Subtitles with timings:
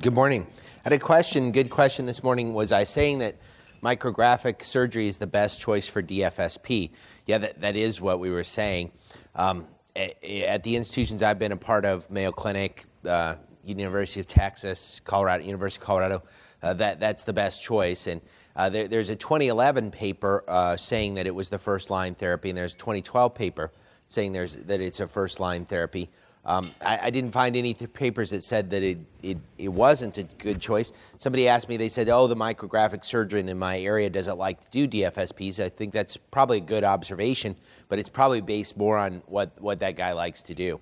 [0.00, 0.46] Good morning.
[0.76, 2.54] I had a question, good question this morning.
[2.54, 3.36] Was I saying that
[3.82, 6.92] micrographic surgery is the best choice for DFSP?
[7.26, 8.92] Yeah, that, that is what we were saying.
[9.34, 15.02] Um, at the institutions I've been a part of, Mayo Clinic, uh, University of Texas,
[15.04, 16.22] Colorado, University of Colorado,
[16.62, 18.06] uh, that, that's the best choice.
[18.06, 18.22] And
[18.56, 22.48] uh, there, there's a 2011 paper uh, saying that it was the first line therapy,
[22.48, 23.70] and there's a 2012 paper
[24.06, 26.08] saying there's, that it's a first line therapy.
[26.44, 30.22] Um, I, I, didn't find any papers that said that it, it, it wasn't a
[30.22, 30.90] good choice.
[31.18, 34.86] Somebody asked me, they said, oh, the micrographic surgeon in my area doesn't like to
[34.86, 35.62] do DFSPs.
[35.62, 37.56] I think that's probably a good observation,
[37.88, 40.80] but it's probably based more on what, what that guy likes to do.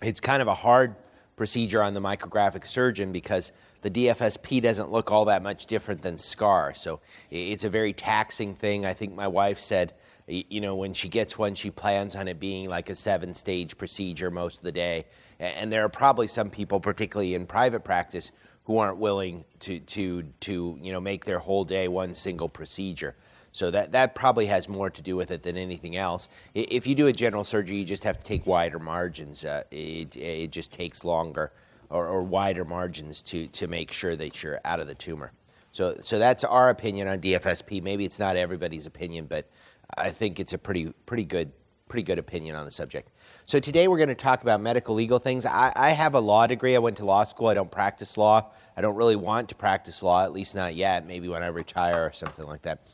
[0.00, 0.94] It's kind of a hard
[1.34, 3.50] procedure on the micrographic surgeon because
[3.82, 6.72] the DFSP doesn't look all that much different than SCAR.
[6.74, 8.86] So it's a very taxing thing.
[8.86, 9.92] I think my wife said
[10.26, 13.76] you know, when she gets one, she plans on it being like a seven stage
[13.76, 15.04] procedure most of the day.
[15.38, 18.30] And there are probably some people, particularly in private practice,
[18.64, 23.14] who aren't willing to, to, to you know, make their whole day one single procedure.
[23.52, 26.28] So that, that probably has more to do with it than anything else.
[26.54, 29.44] If you do a general surgery, you just have to take wider margins.
[29.44, 31.52] Uh, it, it just takes longer
[31.90, 35.30] or, or wider margins to, to make sure that you're out of the tumor.
[35.70, 37.82] So, so that's our opinion on DFSP.
[37.82, 39.48] Maybe it's not everybody's opinion, but
[39.96, 41.52] I think it's a pretty pretty good
[41.88, 43.10] pretty good opinion on the subject.
[43.44, 45.44] So today we're going to talk about medical legal things.
[45.44, 46.74] I, I, have a law degree.
[46.74, 47.48] I went to law school.
[47.48, 48.50] I don't practice law.
[48.76, 51.06] I don't really want to practice law, at least not yet.
[51.06, 52.86] Maybe when I retire or something like that.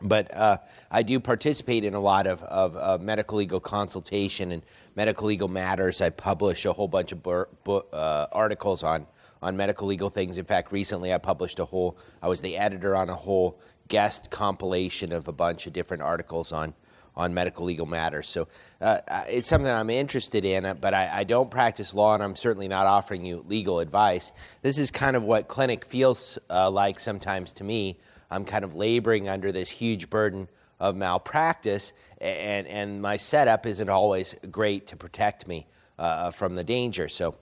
[0.00, 0.58] But uh,
[0.90, 4.62] I do participate in a lot of, of, of, medical legal consultation and
[4.96, 6.00] medical legal matters.
[6.00, 9.06] I publish a whole bunch of bur- bu- uh, articles on
[9.42, 10.38] on medical legal things.
[10.38, 11.98] In fact, recently I published a whole.
[12.22, 16.52] I was the editor on a whole guest compilation of a bunch of different articles
[16.52, 16.74] on
[17.14, 18.26] on medical legal matters.
[18.26, 18.48] So
[18.80, 22.36] uh, it's something I'm interested in, uh, but I, I, don't practice law, and I'm
[22.36, 24.32] certainly not offering you legal advice.
[24.62, 27.98] This is kind of what clinic feels uh, like sometimes to me.
[28.30, 30.48] I'm kind of laboring under this huge burden
[30.80, 35.66] of malpractice, and, and my setup isn't always great to protect me
[35.98, 37.08] uh, from the danger.
[37.08, 37.36] So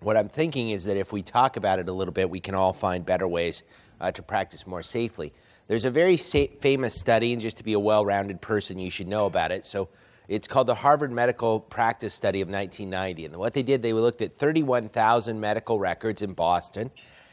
[0.00, 2.54] what I'm thinking is that if we talk about it a little bit, we can
[2.54, 3.62] all find better ways
[4.00, 5.32] uh, to practice more safely.
[5.66, 9.08] There's a very famous study, and just to be a well rounded person, you should
[9.08, 9.64] know about it.
[9.66, 9.88] So
[10.28, 13.26] it's called the Harvard Medical Practice Study of 1990.
[13.26, 16.90] And what they did, they looked at 31,000 medical records in Boston,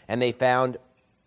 [0.08, 0.78] and they found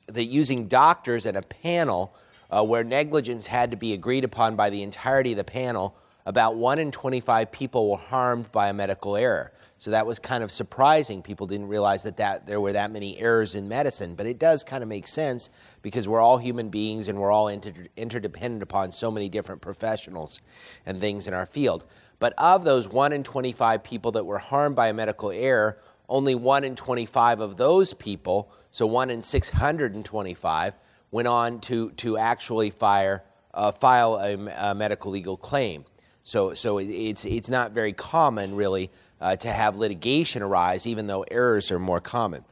[0.07, 2.15] that using doctors and a panel
[2.51, 6.57] uh, where negligence had to be agreed upon by the entirety of the panel, about
[6.57, 9.53] 1 in 25 people were harmed by a medical error.
[9.85, 11.21] So that was kind of surprising.
[11.21, 14.15] People didn't realize that, that there were that many errors in medicine.
[14.15, 15.51] But it does kind of make sense
[15.83, 20.41] because we're all human beings and we're all inter- interdependent upon so many different professionals
[20.87, 21.85] and things in our field.
[22.19, 25.79] But of those 1 in 25 people that were harmed by a medical error,
[26.09, 30.73] only 1 in 25 of those people, so 1 in 625,
[31.11, 35.85] went on to, to actually fire, uh, file a, a medical legal claim.
[36.23, 38.91] So, so it's, it's not very common, really,
[39.25, 42.45] uh, to have litigation arise, even though errors are more common.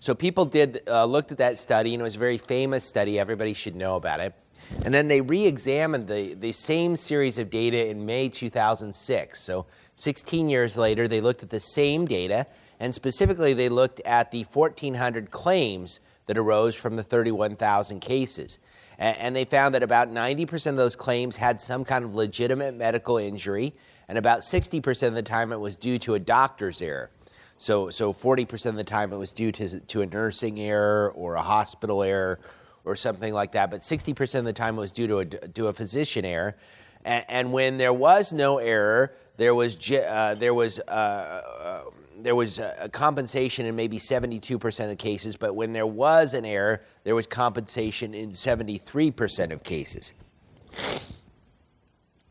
[0.00, 3.18] So people did uh, looked at that study, and it was a very famous study.
[3.18, 4.34] Everybody should know about it.
[4.84, 9.40] And then they re-examined the, the same series of data in May 2006.
[9.40, 12.48] So 16 years later, they looked at the same data,
[12.80, 18.58] and specifically they looked at the 1,400 claims that arose from the 31,000 cases.
[18.98, 23.16] And they found that about 90% of those claims had some kind of legitimate medical
[23.16, 23.74] injury,
[24.08, 27.10] and about 60% of the time it was due to a doctor's error.
[27.58, 31.34] So, so 40% of the time it was due to, to a nursing error or
[31.34, 32.38] a hospital error
[32.84, 35.66] or something like that, but 60% of the time it was due to a, to
[35.66, 36.56] a physician error.
[37.04, 41.80] And, and when there was no error, there was, uh, there was, uh, uh,
[42.20, 46.82] there was a compensation in maybe 72% of cases, but when there was an error,
[47.04, 50.14] there was compensation in 73% of cases.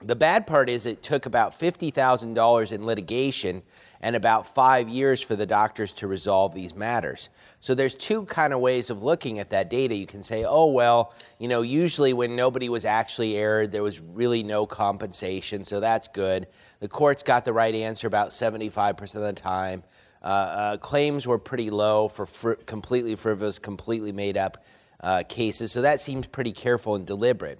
[0.01, 3.63] The bad part is it took about $50,000 in litigation
[3.99, 7.29] and about five years for the doctors to resolve these matters.
[7.59, 9.95] So there's two kind of ways of looking at that data.
[9.95, 13.99] You can say, oh, well, you know, usually when nobody was actually erred, there was
[13.99, 16.47] really no compensation, so that's good.
[16.79, 19.83] The courts got the right answer about 75% of the time.
[20.21, 24.63] Uh, uh, claims were pretty low for fr- completely frivolous, completely made up
[24.99, 27.59] uh, cases, so that seems pretty careful and deliberate.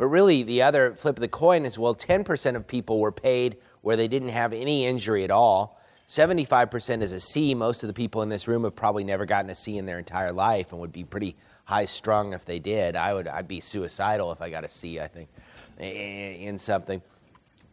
[0.00, 3.58] But really, the other flip of the coin is well, 10% of people were paid
[3.82, 5.78] where they didn't have any injury at all.
[6.08, 7.54] 75% is a C.
[7.54, 9.98] Most of the people in this room have probably never gotten a C in their
[9.98, 11.36] entire life and would be pretty
[11.66, 12.96] high strung if they did.
[12.96, 15.28] I would, I'd be suicidal if I got a C, I think,
[15.78, 17.02] in something.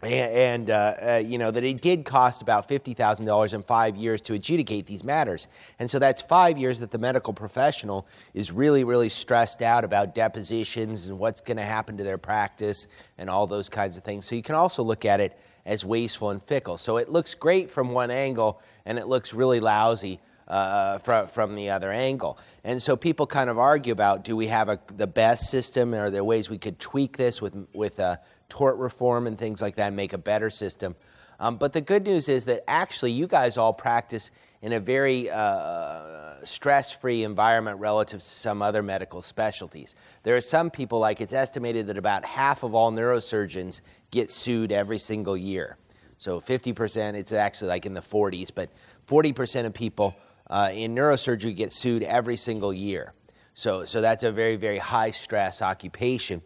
[0.04, 4.34] And, uh, uh, you know that it did cost about $50000 in five years to
[4.34, 5.48] adjudicate these matters
[5.80, 10.14] and so that's five years that the medical professional is really really stressed out about
[10.14, 14.26] depositions and what's going to happen to their practice and all those kinds of things
[14.26, 17.72] so you can also look at it as wasteful and fickle so it looks great
[17.72, 22.38] from one angle and it looks really lousy uh, from, from the other angle.
[22.64, 25.94] And so people kind of argue about do we have a, the best system?
[25.94, 28.18] Are there ways we could tweak this with, with uh,
[28.50, 30.96] tort reform and things like that and make a better system?
[31.40, 35.30] Um, but the good news is that actually you guys all practice in a very
[35.30, 39.94] uh, stress free environment relative to some other medical specialties.
[40.24, 44.72] There are some people, like it's estimated that about half of all neurosurgeons get sued
[44.72, 45.78] every single year.
[46.18, 48.72] So 50%, it's actually like in the 40s, but
[49.08, 50.16] 40% of people
[50.50, 53.14] uh, in neurosurgery get sued every single year.
[53.54, 56.42] So, so that's a very, very high stress occupation.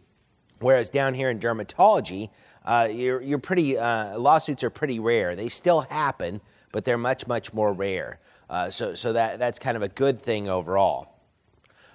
[0.62, 2.30] Whereas down here in dermatology,
[2.64, 5.34] uh, you're, you're pretty, uh, lawsuits are pretty rare.
[5.34, 8.20] They still happen, but they're much, much more rare.
[8.48, 11.08] Uh, so so that, that's kind of a good thing overall.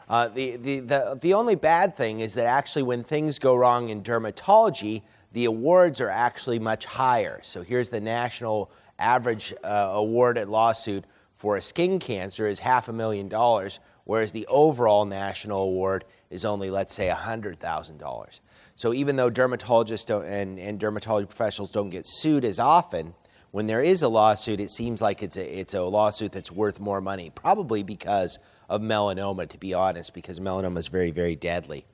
[0.09, 3.89] Uh, the, the, the, the only bad thing is that actually, when things go wrong
[3.89, 5.01] in dermatology,
[5.33, 7.39] the awards are actually much higher.
[7.43, 11.05] So here's the national average uh, award at lawsuit
[11.35, 16.45] for a skin cancer is half a million dollars, whereas the overall national award is
[16.45, 18.39] only, let's say, $100,000.
[18.77, 23.15] So even though dermatologists and, and dermatology professionals don't get sued as often,
[23.49, 26.79] when there is a lawsuit, it seems like it's a, it's a lawsuit that's worth
[26.79, 28.37] more money, probably because
[28.69, 31.85] of melanoma, to be honest, because melanoma is very, very deadly.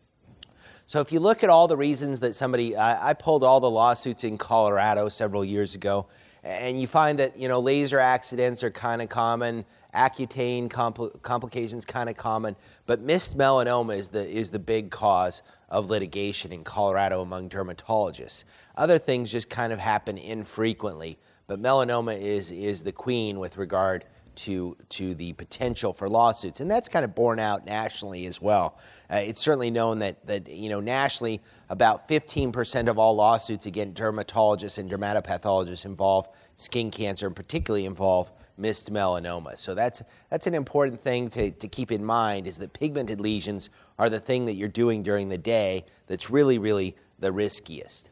[0.86, 3.72] So if you look at all the reasons that somebody, I, I pulled all the
[3.72, 6.08] lawsuits in Colorado several years ago,
[6.44, 9.66] and you find that you know laser accidents are kind of common
[9.96, 15.42] accutane compl- complications kind of common but missed melanoma is the, is the big cause
[15.74, 18.46] of litigation in colorado among dermatologists
[18.78, 21.18] other things just kind of happen infrequently
[21.48, 24.06] but melanoma is, is the queen with regard
[24.36, 26.60] to, to the potential for lawsuits.
[26.60, 28.78] And that's kind of borne out nationally as well.
[29.10, 34.02] Uh, it's certainly known that, that, you know, nationally, about 15% of all lawsuits against
[34.02, 39.60] dermatologists and dermatopathologists involve skin cancer and particularly involve missed melanoma.
[39.60, 43.70] So that's, that's an important thing to, to keep in mind is that pigmented lesions
[43.98, 48.10] are the thing that you're doing during the day that's really, really the riskiest.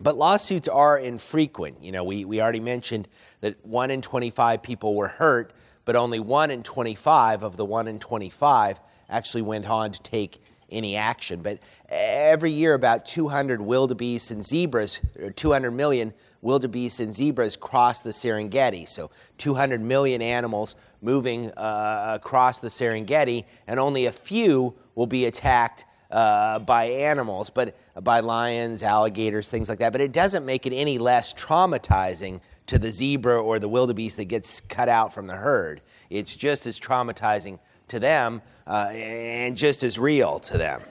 [0.00, 1.82] But lawsuits are infrequent.
[1.82, 3.08] You know, we, we already mentioned
[3.40, 5.52] that 1 in 25 people were hurt,
[5.84, 10.40] but only 1 in 25 of the 1 in 25 actually went on to take
[10.70, 11.42] any action.
[11.42, 11.58] But
[11.88, 16.12] every year, about 200 wildebeests and zebras, or 200 million
[16.42, 18.88] wildebeests and zebras cross the Serengeti.
[18.88, 25.26] So 200 million animals moving uh, across the Serengeti, and only a few will be
[25.26, 29.92] attacked uh, by animals, but by lions, alligators, things like that.
[29.92, 34.26] But it doesn't make it any less traumatizing to the zebra or the wildebeest that
[34.26, 35.80] gets cut out from the herd.
[36.10, 37.58] It's just as traumatizing
[37.88, 40.82] to them uh, and just as real to them.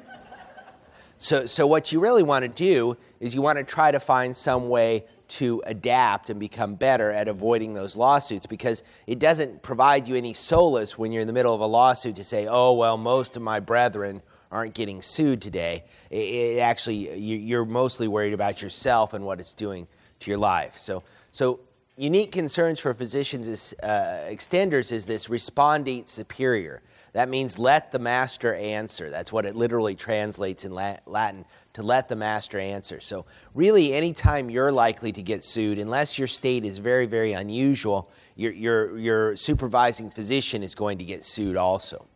[1.19, 4.35] So, so what you really want to do is you want to try to find
[4.35, 10.07] some way to adapt and become better at avoiding those lawsuits because it doesn't provide
[10.07, 12.97] you any solace when you're in the middle of a lawsuit to say, oh, well,
[12.97, 14.21] most of my brethren
[14.51, 15.83] aren't getting sued today.
[16.09, 19.87] It, actually, you're mostly worried about yourself and what it's doing
[20.21, 20.77] to your life.
[20.77, 21.59] So, so
[21.97, 26.81] unique concerns for physicians is, uh, extenders is this respondeat superior.
[27.13, 29.09] That means let the master answer.
[29.09, 31.45] That's what it literally translates in Latin
[31.77, 32.99] to let the master answer.
[32.99, 38.09] So, really, anytime you're likely to get sued, unless your state is very, very unusual,
[38.35, 42.07] your, your, your supervising physician is going to get sued also.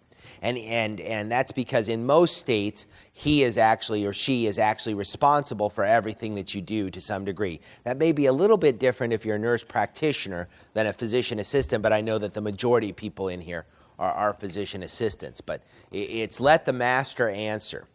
[0.41, 4.95] And, and, and that's because in most states, he is actually or she is actually
[4.95, 7.59] responsible for everything that you do to some degree.
[7.83, 11.37] That may be a little bit different if you're a nurse practitioner than a physician
[11.37, 13.67] assistant, but I know that the majority of people in here
[13.99, 15.39] are, are physician assistants.
[15.39, 17.85] But it's let the master answer.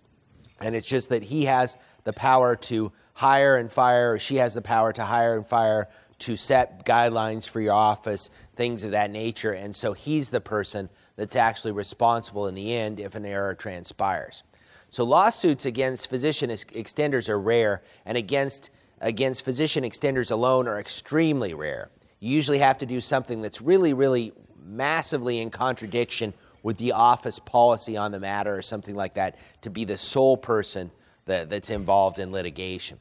[0.61, 4.63] And it's just that he has the power to hire and fire, she has the
[4.63, 9.53] power to hire and fire, to set guidelines for your office, things of that nature.
[9.53, 14.43] And so he's the person that's actually responsible in the end if an error transpires.
[14.91, 18.71] So lawsuits against physician ex- extenders are rare, and against,
[19.01, 21.91] against physician extenders alone are extremely rare.
[22.21, 24.33] You usually have to do something that's really, really
[24.65, 26.33] massively in contradiction
[26.67, 30.37] with the office policy on the matter or something like that to be the sole
[30.37, 30.91] person
[31.27, 32.99] that, that's involved in litigation.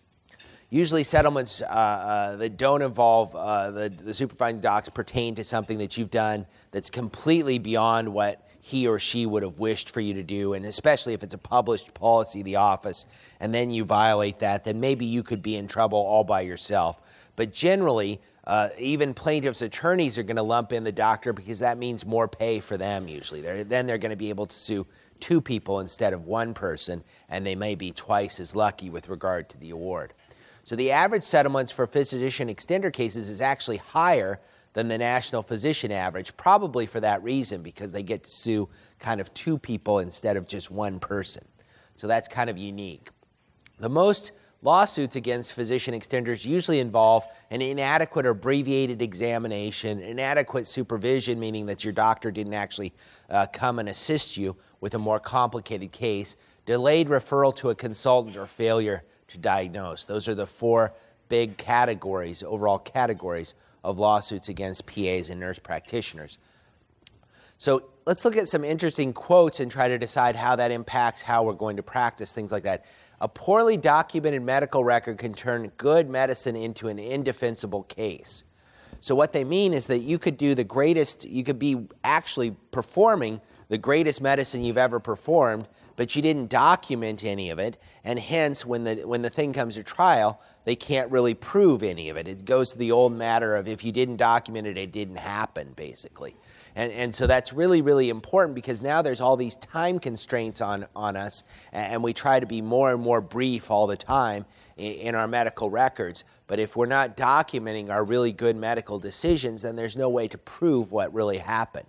[0.69, 5.79] Usually, settlements uh, uh, that don't involve uh, the, the supervising docs pertain to something
[5.79, 10.13] that you've done that's completely beyond what he or she would have wished for you
[10.13, 13.07] to do, and especially if it's a published policy of the office,
[13.39, 17.01] and then you violate that, then maybe you could be in trouble all by yourself.
[17.35, 21.77] But generally, uh, even plaintiffs' attorneys are going to lump in the doctor because that
[21.77, 23.41] means more pay for them usually.
[23.41, 24.85] They're, then they're going to be able to sue
[25.19, 29.49] two people instead of one person, and they may be twice as lucky with regard
[29.49, 30.13] to the award.
[30.63, 34.39] So the average settlements for physician extender cases is actually higher
[34.73, 38.67] than the national physician average, probably for that reason, because they get to sue
[38.99, 41.43] kind of two people instead of just one person.
[41.97, 43.09] So that's kind of unique.
[43.79, 44.33] The most
[44.65, 51.83] lawsuits against physician extenders usually involve an inadequate or abbreviated examination, inadequate supervision, meaning that
[51.83, 52.91] your doctor didn't actually
[53.29, 58.35] uh, come and assist you with a more complicated case, delayed referral to a consultant,
[58.35, 60.05] or failure to diagnose.
[60.05, 60.93] Those are the four
[61.29, 63.53] big categories, overall categories
[63.83, 66.39] of lawsuits against PAs and nurse practitioners.
[67.57, 71.43] So let's look at some interesting quotes and try to decide how that impacts how
[71.43, 72.85] we're going to practice things like that.
[73.21, 78.43] A poorly documented medical record can turn good medicine into an indefensible case.
[78.99, 82.51] So, what they mean is that you could do the greatest, you could be actually
[82.71, 88.19] performing the greatest medicine you've ever performed, but you didn't document any of it, and
[88.19, 92.17] hence, when the, when the thing comes to trial, they can't really prove any of
[92.17, 92.27] it.
[92.27, 95.73] It goes to the old matter of if you didn't document it, it didn't happen,
[95.75, 96.35] basically.
[96.75, 100.85] And, and so that's really, really important because now there's all these time constraints on,
[100.95, 104.93] on us, and we try to be more and more brief all the time in,
[104.93, 106.25] in our medical records.
[106.47, 110.37] But if we're not documenting our really good medical decisions, then there's no way to
[110.37, 111.87] prove what really happened.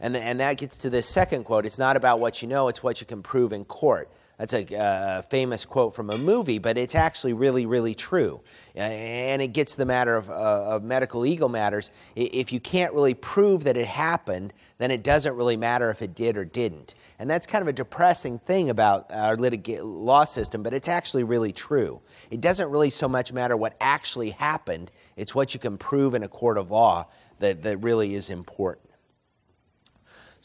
[0.00, 2.82] And, and that gets to this second quote it's not about what you know, it's
[2.82, 4.10] what you can prove in court.
[4.38, 8.42] That's a uh, famous quote from a movie, but it's actually really, really true.
[8.74, 11.90] And it gets the matter of, uh, of, medical legal matters.
[12.14, 16.14] If you can't really prove that it happened, then it doesn't really matter if it
[16.14, 16.94] did or didn't.
[17.18, 21.24] And that's kind of a depressing thing about our litig- law system, but it's actually
[21.24, 22.02] really true.
[22.30, 26.22] It doesn't really so much matter what actually happened, it's what you can prove in
[26.22, 27.06] a court of law
[27.38, 28.85] that, that really is important.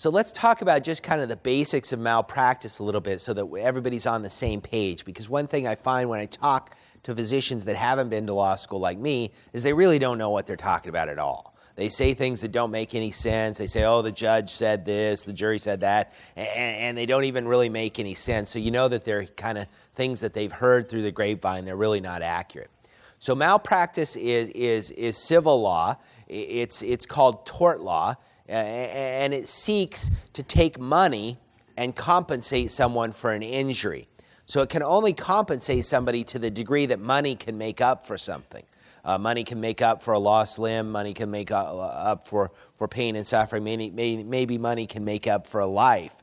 [0.01, 3.35] So let's talk about just kind of the basics of malpractice a little bit so
[3.35, 5.05] that everybody's on the same page.
[5.05, 8.55] Because one thing I find when I talk to physicians that haven't been to law
[8.55, 11.55] school like me is they really don't know what they're talking about at all.
[11.75, 13.59] They say things that don't make any sense.
[13.59, 17.25] They say, oh, the judge said this, the jury said that, and, and they don't
[17.25, 18.49] even really make any sense.
[18.49, 21.75] So you know that they're kind of things that they've heard through the grapevine, they're
[21.75, 22.71] really not accurate.
[23.19, 28.15] So malpractice is, is, is civil law, it's, it's called tort law
[28.51, 31.37] and it seeks to take money
[31.77, 34.07] and compensate someone for an injury.
[34.45, 38.17] So it can only compensate somebody to the degree that money can make up for
[38.17, 38.63] something.
[39.03, 42.87] Uh, money can make up for a lost limb, money can make up for, for
[42.87, 46.13] pain and suffering, maybe, maybe money can make up for a life.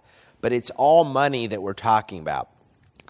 [0.41, 2.51] But it's all money that we're talking about.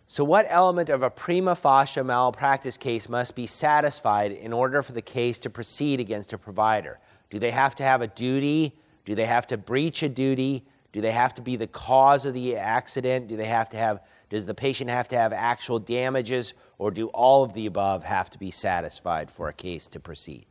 [0.09, 4.90] So, what element of a prima facie malpractice case must be satisfied in order for
[4.90, 6.99] the case to proceed against a provider?
[7.31, 8.76] Do they have to have a duty?
[9.05, 10.67] Do they have to breach a duty?
[10.93, 13.28] Do they have to be the cause of the accident?
[13.28, 17.07] Do they have to have Does the patient have to have actual damages, or do
[17.09, 20.47] all of the above have to be satisfied for a case to proceed?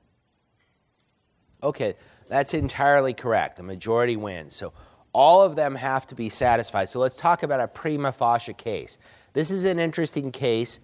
[1.64, 1.96] Okay,
[2.30, 3.58] that's entirely correct.
[3.58, 4.56] The majority wins.
[4.56, 4.74] So
[5.14, 6.90] all of them have to be satisfied.
[6.90, 8.98] So let's talk about a prima facie case.
[9.34, 10.80] This is an interesting case.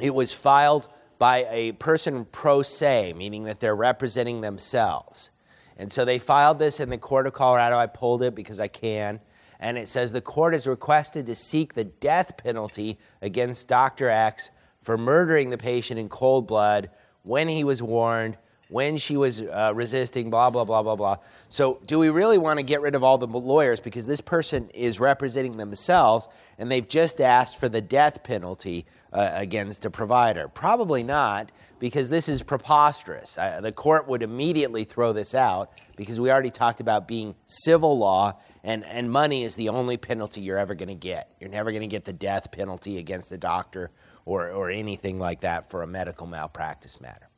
[0.00, 5.30] It was filed by a person pro se, meaning that they're representing themselves.
[5.76, 7.76] And so they filed this in the court of Colorado.
[7.76, 9.20] I pulled it because I can.
[9.60, 14.08] And it says the court is requested to seek the death penalty against Dr.
[14.08, 14.50] X
[14.82, 16.90] for murdering the patient in cold blood
[17.22, 18.36] when he was warned
[18.72, 21.18] when she was uh, resisting, blah, blah, blah, blah, blah.
[21.48, 24.70] So, do we really want to get rid of all the lawyers because this person
[24.70, 30.48] is representing themselves and they've just asked for the death penalty uh, against a provider?
[30.48, 33.34] Probably not because this is preposterous.
[33.34, 38.40] The court would immediately throw this out because we already talked about being civil law
[38.64, 41.34] and, and money is the only penalty you're ever going to get.
[41.40, 43.90] You're never going to get the death penalty against a doctor
[44.24, 47.28] or, or anything like that for a medical malpractice matter.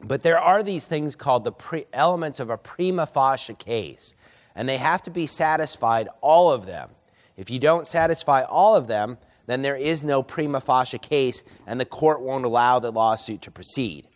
[0.00, 4.14] But there are these things called the pre- elements of a prima facie case,
[4.54, 6.90] and they have to be satisfied, all of them.
[7.36, 11.80] If you don't satisfy all of them, then there is no prima facie case, and
[11.80, 14.06] the court won't allow the lawsuit to proceed.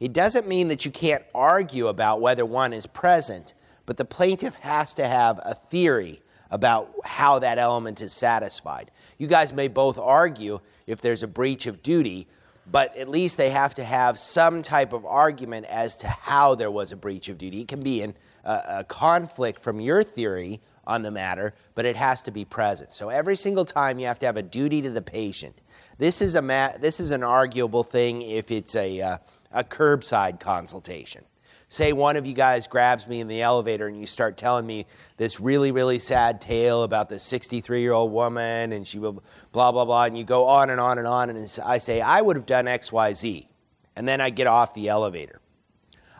[0.00, 3.54] It doesn't mean that you can't argue about whether one is present,
[3.86, 8.90] but the plaintiff has to have a theory about how that element is satisfied.
[9.18, 12.26] You guys may both argue if there's a breach of duty,
[12.70, 16.70] but at least they have to have some type of argument as to how there
[16.70, 17.62] was a breach of duty.
[17.62, 22.22] It can be in a, conflict from your theory on the matter, but it has
[22.22, 22.92] to be present.
[22.92, 25.60] So every single time you have to have a duty to the patient.
[25.98, 29.18] This is a ma- this is an arguable thing if it's a uh,
[29.52, 31.24] a curbside consultation
[31.68, 34.86] say one of you guys grabs me in the elevator and you start telling me
[35.16, 39.22] this really, really sad tale about this 63 year old woman and she will
[39.52, 42.20] blah, blah, blah, and you go on and on and on, and I say, I
[42.20, 43.48] would have done X, Y, Z.
[43.96, 45.40] And then I get off the elevator.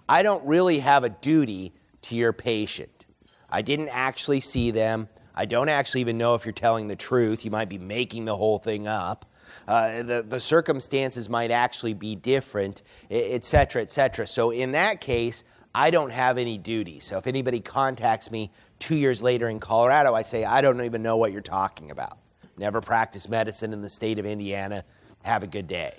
[0.08, 3.04] I don't really have a duty to your patient.
[3.48, 5.08] I didn't actually see them.
[5.34, 7.44] I don't actually even know if you're telling the truth.
[7.44, 9.26] You might be making the whole thing up.
[9.68, 14.26] Uh, the, the circumstances might actually be different, et cetera, et cetera.
[14.26, 17.00] So in that case, I don't have any duty.
[17.00, 21.02] So if anybody contacts me two years later in Colorado, I say, I don't even
[21.02, 22.16] know what you're talking about.
[22.56, 24.84] Never practiced medicine in the state of Indiana.
[25.22, 25.98] Have a good day.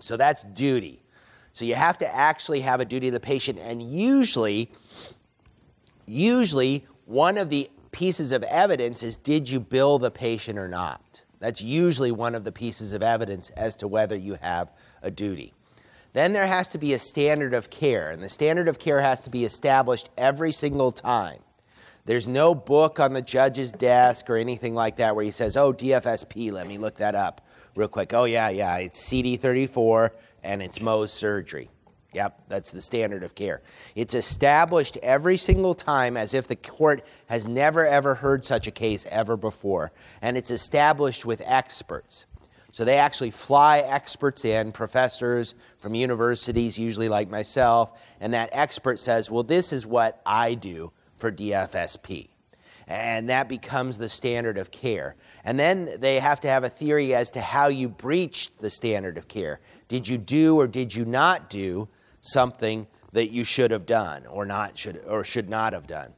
[0.00, 1.00] So that's duty.
[1.52, 4.70] So you have to actually have a duty to the patient, and usually,
[6.06, 11.22] usually one of the pieces of evidence is did you bill the patient or not?
[11.40, 14.72] That's usually one of the pieces of evidence as to whether you have
[15.02, 15.52] a duty.
[16.12, 19.20] Then there has to be a standard of care, and the standard of care has
[19.22, 21.40] to be established every single time.
[22.06, 25.74] There's no book on the judge's desk or anything like that where he says, Oh,
[25.74, 27.46] DFSP, let me look that up
[27.76, 28.14] real quick.
[28.14, 30.10] Oh, yeah, yeah, it's CD34
[30.42, 31.68] and it's Mohs surgery.
[32.14, 33.60] Yep, that's the standard of care.
[33.94, 38.70] It's established every single time as if the court has never ever heard such a
[38.70, 39.92] case ever before.
[40.22, 42.24] And it's established with experts.
[42.72, 49.00] So they actually fly experts in, professors from universities, usually like myself, and that expert
[49.00, 52.28] says, Well, this is what I do for DFSP.
[52.86, 55.14] And that becomes the standard of care.
[55.44, 59.18] And then they have to have a theory as to how you breached the standard
[59.18, 59.60] of care.
[59.88, 61.88] Did you do or did you not do
[62.20, 66.12] something that you should have done or not should or should not have done.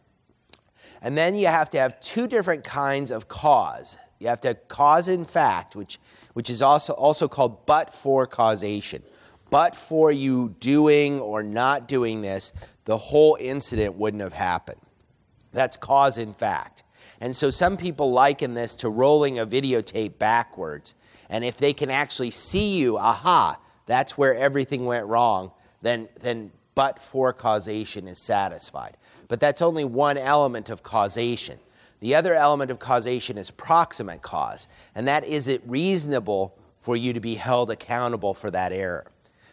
[1.03, 3.97] And then you have to have two different kinds of cause.
[4.19, 5.99] You have to have cause in fact, which,
[6.35, 9.03] which is also, also called but for causation.
[9.49, 12.53] But for you doing or not doing this,
[12.85, 14.81] the whole incident wouldn't have happened.
[15.53, 16.85] That's cause in fact.
[17.21, 20.95] And so some people liken this to rolling a videotape backwards.
[21.29, 26.53] And if they can actually see you, aha, that's where everything went wrong, then, then
[26.75, 28.97] but for causation is satisfied.
[29.29, 31.59] But that's only one element of causation.
[32.01, 37.13] The other element of causation is proximate cause, and that is it reasonable for you
[37.13, 39.07] to be held accountable for that error.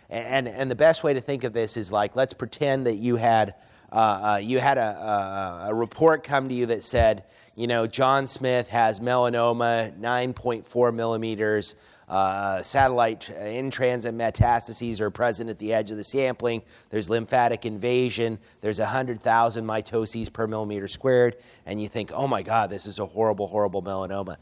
[0.09, 3.17] And, and the best way to think of this is like, let's pretend that you
[3.17, 3.55] had,
[3.91, 7.87] uh, uh, you had a, a, a report come to you that said, you know,
[7.87, 11.75] John Smith has melanoma, 9.4 millimeters,
[12.07, 16.61] uh, satellite in transit metastases are present at the edge of the sampling.
[16.89, 18.39] There's lymphatic invasion.
[18.61, 21.35] There's 100,000 mitoses per millimeter squared.
[21.65, 24.37] And you think, oh my God, this is a horrible, horrible melanoma.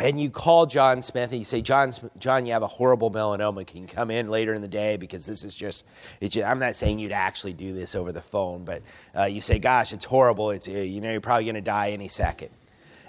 [0.00, 3.66] And you call John Smith and you say, John, John, you have a horrible melanoma.
[3.66, 4.96] Can you come in later in the day?
[4.96, 5.84] Because this is just,
[6.22, 8.82] just I'm not saying you'd actually do this over the phone, but
[9.16, 10.52] uh, you say, gosh, it's horrible.
[10.52, 12.50] It's, uh, you know, you're probably going to die any second.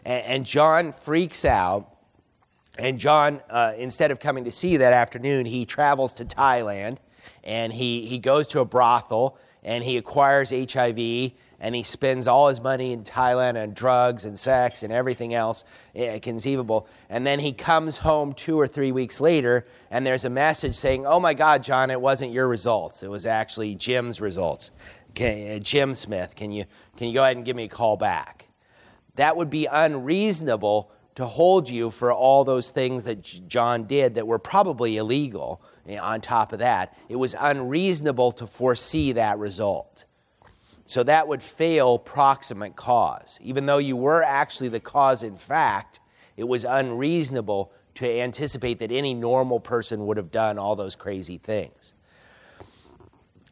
[0.04, 1.88] And, and John freaks out.
[2.80, 6.98] And John, uh, instead of coming to see you that afternoon, he travels to Thailand
[7.44, 12.48] and he, he goes to a brothel and he acquires HIV and he spends all
[12.48, 16.88] his money in Thailand on drugs and sex and everything else eh, conceivable.
[17.10, 21.06] And then he comes home two or three weeks later, and there's a message saying,
[21.06, 23.04] Oh my God, John, it wasn't your results.
[23.04, 24.72] It was actually Jim's results.
[25.20, 26.63] Uh, Jim Smith, can you,
[26.96, 28.48] can you go ahead and give me a call back?
[29.15, 34.25] That would be unreasonable to hold you for all those things that John did that
[34.25, 36.97] were probably illegal eh, on top of that.
[37.10, 40.05] It was unreasonable to foresee that result.
[40.86, 43.38] So that would fail proximate cause.
[43.41, 45.99] Even though you were actually the cause in fact,
[46.38, 51.38] it was unreasonable to anticipate that any normal person would have done all those crazy
[51.38, 51.95] things.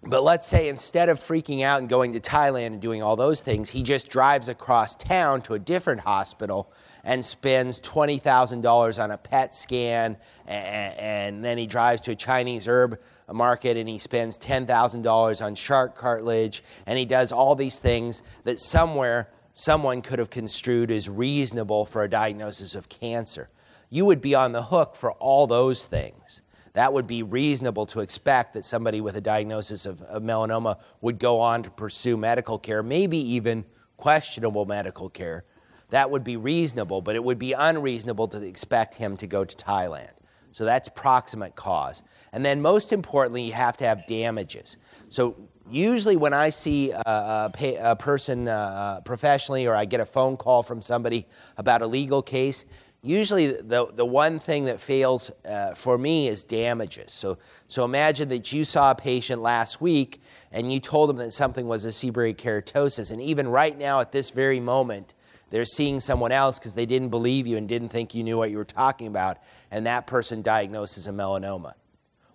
[0.03, 3.41] But let's say instead of freaking out and going to Thailand and doing all those
[3.41, 6.71] things, he just drives across town to a different hospital
[7.07, 12.67] and spends $20,000 on a PET scan, and, and, then he drives to a Chinese
[12.67, 12.99] herb
[13.31, 18.59] market and he spends $10,000 on shark cartilage, and he does all these things that
[18.59, 23.49] somewhere someone could have construed as reasonable for a diagnosis of cancer.
[23.89, 26.41] You would be on the hook for all those things.
[26.73, 31.19] That would be reasonable to expect that somebody with a diagnosis of, of melanoma would
[31.19, 33.63] go on to pursue medical care, maybe even
[33.95, 35.45] questionable medical care.
[35.89, 39.55] That would be reasonable, but it would be unreasonable to expect him to go to
[39.55, 40.11] Thailand.
[40.51, 42.01] So that's proximate cause.
[42.33, 44.77] And then, most importantly, you have to have damages.
[45.09, 45.35] So,
[45.69, 50.35] usually, when I see a, a, a person uh, professionally or I get a phone
[50.35, 52.65] call from somebody about a legal case,
[53.03, 57.13] usually the, the one thing that fails uh, for me is damages.
[57.13, 60.21] So, so, imagine that you saw a patient last week
[60.51, 64.11] and you told them that something was a seborrheic keratosis, and even right now at
[64.11, 65.13] this very moment,
[65.49, 68.51] they're seeing someone else because they didn't believe you and didn't think you knew what
[68.51, 69.37] you were talking about,
[69.71, 71.73] and that person diagnoses a melanoma.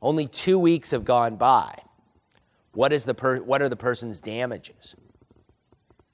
[0.00, 1.74] Only two weeks have gone by.
[2.72, 4.94] What, is the per- what are the person's damages?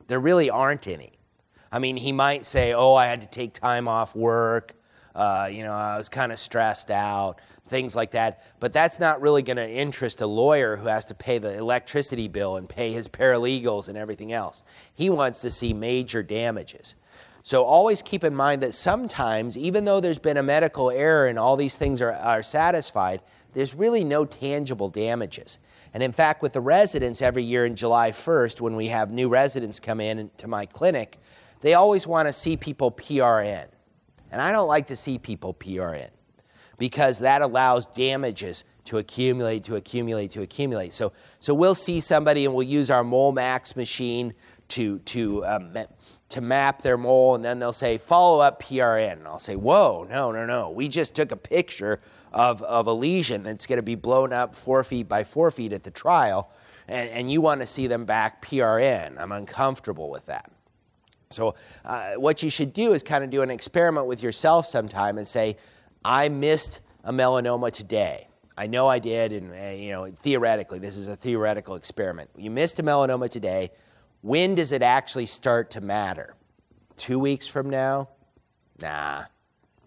[0.08, 1.12] There really aren't any.
[1.70, 4.74] I mean, he might say, Oh, I had to take time off work.
[5.14, 8.42] Uh, you know, I was kind of stressed out, things like that.
[8.60, 12.28] But that's not really going to interest a lawyer who has to pay the electricity
[12.28, 14.62] bill and pay his paralegals and everything else.
[14.94, 16.94] He wants to see major damages.
[17.42, 21.38] So always keep in mind that sometimes, even though there's been a medical error and
[21.38, 23.22] all these things are, are satisfied,
[23.54, 25.58] there's really no tangible damages.
[25.94, 29.28] And in fact, with the residents every year in July 1st, when we have new
[29.28, 31.18] residents come in to my clinic,
[31.62, 33.66] they always want to see people PRN.
[34.30, 36.10] And I don't like to see people PRN
[36.78, 40.94] because that allows damages to accumulate, to accumulate, to accumulate.
[40.94, 44.32] So, so we'll see somebody and we'll use our MoleMax machine
[44.68, 45.76] to, to, um,
[46.30, 49.12] to map their mole, and then they'll say, follow up PRN.
[49.12, 50.70] And I'll say, whoa, no, no, no.
[50.70, 52.00] We just took a picture
[52.32, 55.72] of, of a lesion that's going to be blown up four feet by four feet
[55.72, 56.50] at the trial,
[56.86, 59.18] and, and you want to see them back PRN.
[59.18, 60.50] I'm uncomfortable with that.
[61.30, 65.18] So, uh, what you should do is kind of do an experiment with yourself sometime
[65.18, 65.58] and say,
[66.08, 68.28] I missed a melanoma today.
[68.56, 72.30] I know I did, and uh, you know, theoretically, this is a theoretical experiment.
[72.34, 73.72] You missed a melanoma today.
[74.22, 76.34] When does it actually start to matter?
[76.96, 78.08] Two weeks from now?
[78.80, 79.24] Nah.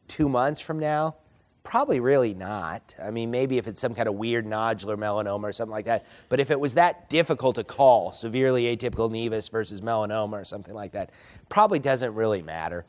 [0.07, 1.15] Two months from now?
[1.63, 2.93] Probably really not.
[3.01, 6.05] I mean, maybe if it's some kind of weird nodular melanoma or something like that.
[6.29, 10.75] But if it was that difficult to call, severely atypical nevus versus melanoma or something
[10.75, 11.09] like that,
[11.49, 12.85] probably doesn't really matter.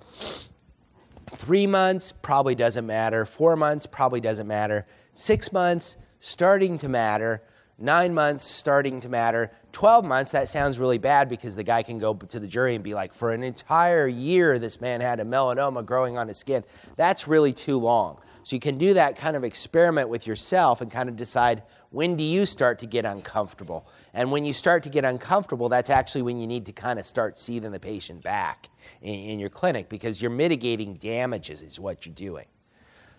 [1.37, 3.25] Three months probably doesn't matter.
[3.25, 4.87] Four months probably doesn't matter.
[5.15, 7.43] Six months starting to matter.
[7.79, 9.51] Nine months starting to matter.
[9.73, 12.85] 12 months, that sounds really bad because the guy can go to the jury and
[12.85, 16.63] be like, for an entire year, this man had a melanoma growing on his skin.
[16.97, 18.19] That's really too long.
[18.45, 22.15] So you can do that kind of experiment with yourself and kind of decide when
[22.17, 23.87] do you start to get uncomfortable.
[24.15, 27.07] And when you start to get uncomfortable, that's actually when you need to kind of
[27.07, 28.69] start seething the patient back
[29.03, 32.47] in, in your clinic because you're mitigating damages is what you're doing.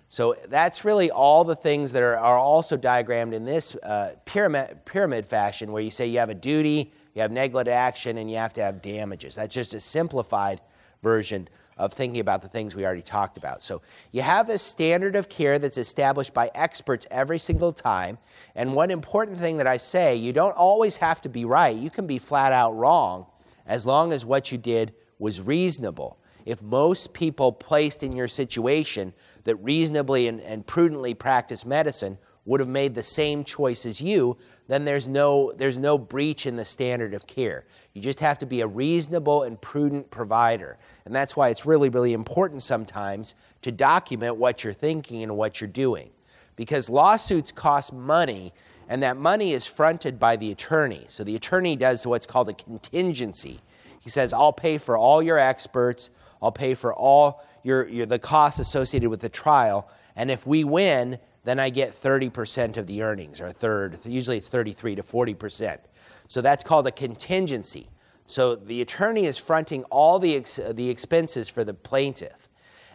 [0.10, 4.86] So that's really all the things that are, are also diagrammed in this uh, pyramid,
[4.86, 8.38] pyramid fashion where you say you have a duty, you have negligent action, and you
[8.38, 9.36] have to have damages.
[9.36, 10.62] That's just a simplified
[11.02, 13.63] version of thinking about the things we already talked about.
[13.63, 18.19] So you have this standard of care that's established by experts every single time.
[18.54, 21.76] And one important thing that I say, you don't always have to be right.
[21.76, 23.26] You can be flat out wrong
[23.65, 26.17] as long as what you did was reasonable.
[26.45, 29.13] If most people placed in your situation
[29.45, 34.36] that reasonably and, and prudently practice medicine would have made the same choice as you,
[34.67, 37.63] then there's no, there's no breach in the standard of care.
[37.93, 40.77] You just have to be a reasonable and prudent provider.
[41.05, 45.62] And that's why it's really, really important sometimes to document what you're thinking and what
[45.62, 46.09] you're doing.
[46.57, 48.53] Because lawsuits cost money,
[48.89, 51.05] and that money is fronted by the attorney.
[51.07, 53.62] So the attorney does what's called a contingency.
[54.03, 56.09] He says, I'll pay for all your experts,
[56.41, 60.65] I'll pay for all your, your the costs associated with the trial, and if we
[60.65, 63.99] win, then I get 30% of the earnings, or a third.
[64.05, 65.79] Usually it's 33 to 40%.
[66.27, 67.89] So that's called a contingency.
[68.27, 72.49] So the attorney is fronting all the, ex- the expenses for the plaintiff.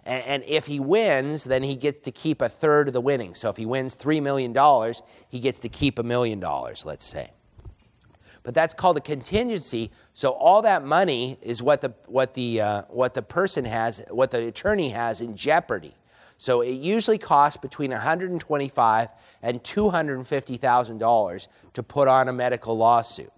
[0.04, 3.38] And, and if he wins, then he gets to keep a third of the winnings.
[3.38, 4.54] So if he wins $3 million,
[5.28, 7.30] he gets to keep a million dollars, let's say.
[8.48, 9.90] But that's called a contingency.
[10.14, 14.30] So all that money is what the, what the, uh, what the person has, what
[14.30, 15.92] the attorney has in jeopardy.
[16.38, 19.08] So it usually costs between $125
[19.42, 23.30] and $250,000 to put on a medical lawsuit.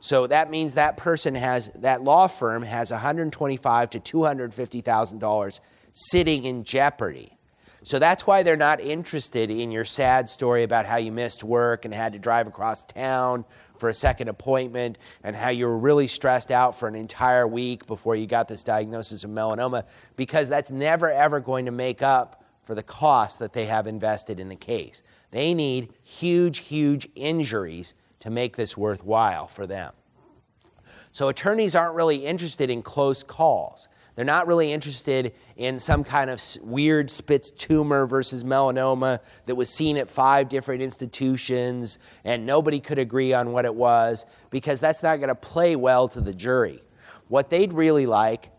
[0.00, 5.60] So that means that person has that law firm has $125 to $250,000
[5.92, 7.38] sitting in jeopardy.
[7.84, 11.86] So that's why they're not interested in your sad story about how you missed work
[11.86, 13.46] and had to drive across town
[13.78, 17.86] for a second appointment and how you were really stressed out for an entire week
[17.86, 19.84] before you got this diagnosis of melanoma
[20.16, 24.38] because that's never ever going to make up for the cost that they have invested
[24.38, 25.02] in the case.
[25.30, 29.92] They need huge, huge injuries to make this worthwhile for them.
[31.12, 33.88] So attorneys aren't really interested in close calls.
[34.18, 39.70] They're not really interested in some kind of weird Spitz tumor versus melanoma that was
[39.70, 45.04] seen at five different institutions and nobody could agree on what it was because that's
[45.04, 46.82] not going to play well to the jury.
[47.28, 48.50] What they'd really like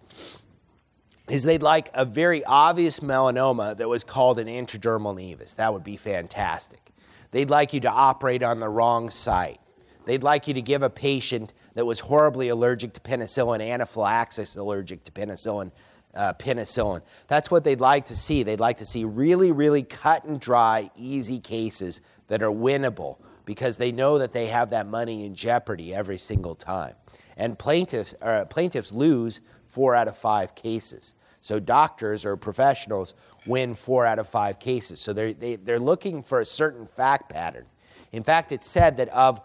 [1.29, 5.57] is they'd like a very obvious melanoma that was called an intradermal nevus.
[5.57, 6.93] That would be fantastic.
[7.31, 9.59] They'd like you to operate on the wrong site.
[10.05, 15.01] They'd like you to give a patient that was horribly allergic to penicillin, anaphylaxis allergic
[15.05, 15.71] to penicillin,
[16.13, 17.01] uh, penicillin.
[17.29, 18.43] That's what they'd like to see.
[18.43, 23.15] They'd like to see really, really cut and dry, easy cases that are winnable
[23.45, 26.95] because they know that they have that money in jeopardy every single time.
[27.37, 31.13] And plaintiffs, uh, plaintiffs lose four out of five cases.
[31.39, 33.13] So doctors or professionals
[33.45, 34.99] win four out of five cases.
[34.99, 37.67] So they're, they, are they are looking for a certain fact pattern.
[38.11, 39.39] In fact, it's said that of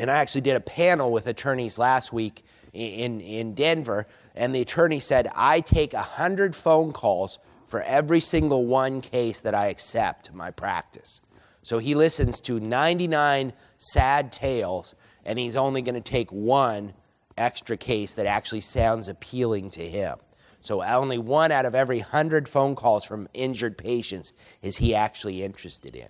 [0.00, 4.62] and I actually did a panel with attorneys last week in, in Denver, and the
[4.62, 10.32] attorney said, I take 100 phone calls for every single one case that I accept
[10.32, 11.20] my practice.
[11.62, 14.94] So he listens to 99 sad tales,
[15.26, 16.94] and he's only going to take one
[17.36, 20.16] extra case that actually sounds appealing to him.
[20.62, 24.32] So only one out of every 100 phone calls from injured patients
[24.62, 26.08] is he actually interested in.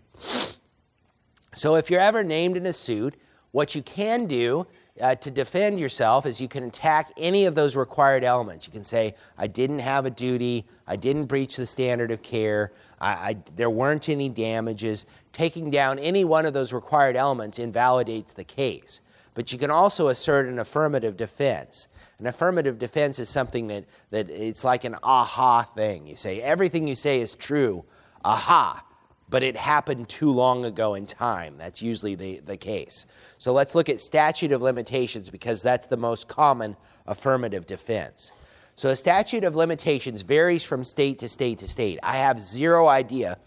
[1.55, 3.17] So if you're ever named in a suit,
[3.53, 4.67] what you can do
[5.01, 8.67] uh, to defend yourself is you can attack any of those required elements.
[8.67, 12.73] You can say, I didn't have a duty, I didn't breach the standard of care,
[13.01, 15.07] I, I, there weren't any damages.
[15.33, 19.01] Taking down any one of those required elements invalidates the case.
[19.35, 21.89] But you can also assert an affirmative defense.
[22.19, 26.07] An affirmative defense is something that, that it's like an aha thing.
[26.07, 27.85] You say, everything you say is true,
[28.25, 28.85] aha
[29.31, 31.55] but it happened too long ago in time.
[31.57, 33.07] That's usually the, the case.
[33.39, 38.33] So let's look at statute of limitations because that's the most common affirmative defense.
[38.75, 42.01] So a statute of limitations varies from state to state to state.
[42.03, 43.39] I have zero idea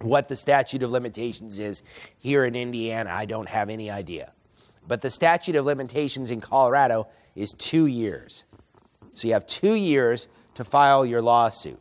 [0.00, 1.82] what the statute of limitations is
[2.18, 3.10] here in Indiana.
[3.10, 4.32] I don't have any idea.
[4.86, 8.44] But the statute of limitations in Colorado is two years.
[9.12, 11.80] So you have two years to file your lawsuit.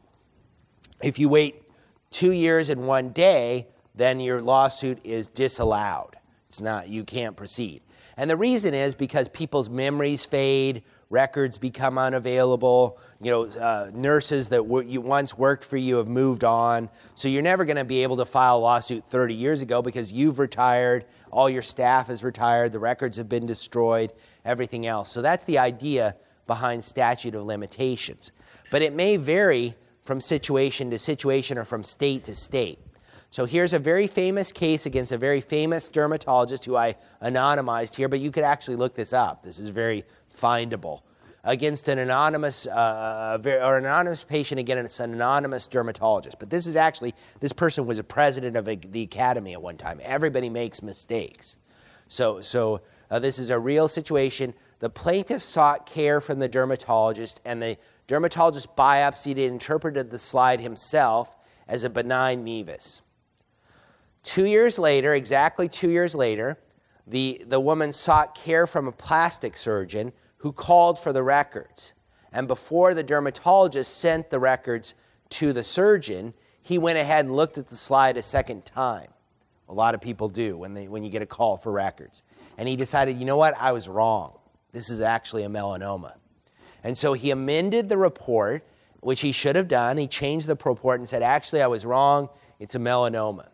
[1.02, 1.64] If you wait
[2.12, 6.16] two years and one day, then your lawsuit is disallowed.
[6.48, 7.82] It's not, you can't proceed.
[8.18, 12.98] And the reason is because people's memories fade, records become unavailable.
[13.22, 16.90] You know, uh, nurses that w- you once worked for you have moved on.
[17.16, 20.12] So you're never going to be able to file a lawsuit 30 years ago because
[20.12, 24.12] you've retired, all your staff is retired, the records have been destroyed,
[24.44, 25.12] everything else.
[25.12, 26.16] So that's the idea
[26.48, 28.32] behind statute of limitations.
[28.72, 29.76] But it may vary
[30.10, 32.80] from situation to situation or from state to state.
[33.30, 38.10] So here's a very famous case against a very famous dermatologist who I anonymized here,
[38.10, 39.44] but you could actually look this up.
[39.44, 40.04] This is very
[40.36, 41.02] findable.
[41.44, 46.40] Against an anonymous uh, or an anonymous patient against an anonymous dermatologist.
[46.40, 49.78] But this is actually this person was a president of a, the academy at one
[49.78, 50.00] time.
[50.02, 51.58] Everybody makes mistakes.
[52.08, 54.56] So so uh, this is a real situation.
[54.80, 57.78] The plaintiff sought care from the dermatologist, and the
[58.10, 63.02] dermatologist biopsied and interpreted the slide himself as a benign nevus.
[64.24, 66.58] Two years later, exactly two years later,
[67.06, 71.94] the, the woman sought care from a plastic surgeon who called for the records.
[72.32, 74.96] And before the dermatologist sent the records
[75.30, 79.10] to the surgeon, he went ahead and looked at the slide a second time.
[79.68, 82.24] A lot of people do when, they, when you get a call for records.
[82.58, 84.40] And he decided, you know what, I was wrong.
[84.72, 86.14] This is actually a melanoma.
[86.84, 88.64] And so he amended the report,
[89.02, 89.98] which he should have done.
[89.98, 92.30] He changed the report and said, actually, I was wrong.
[92.60, 93.48] It's a melanoma.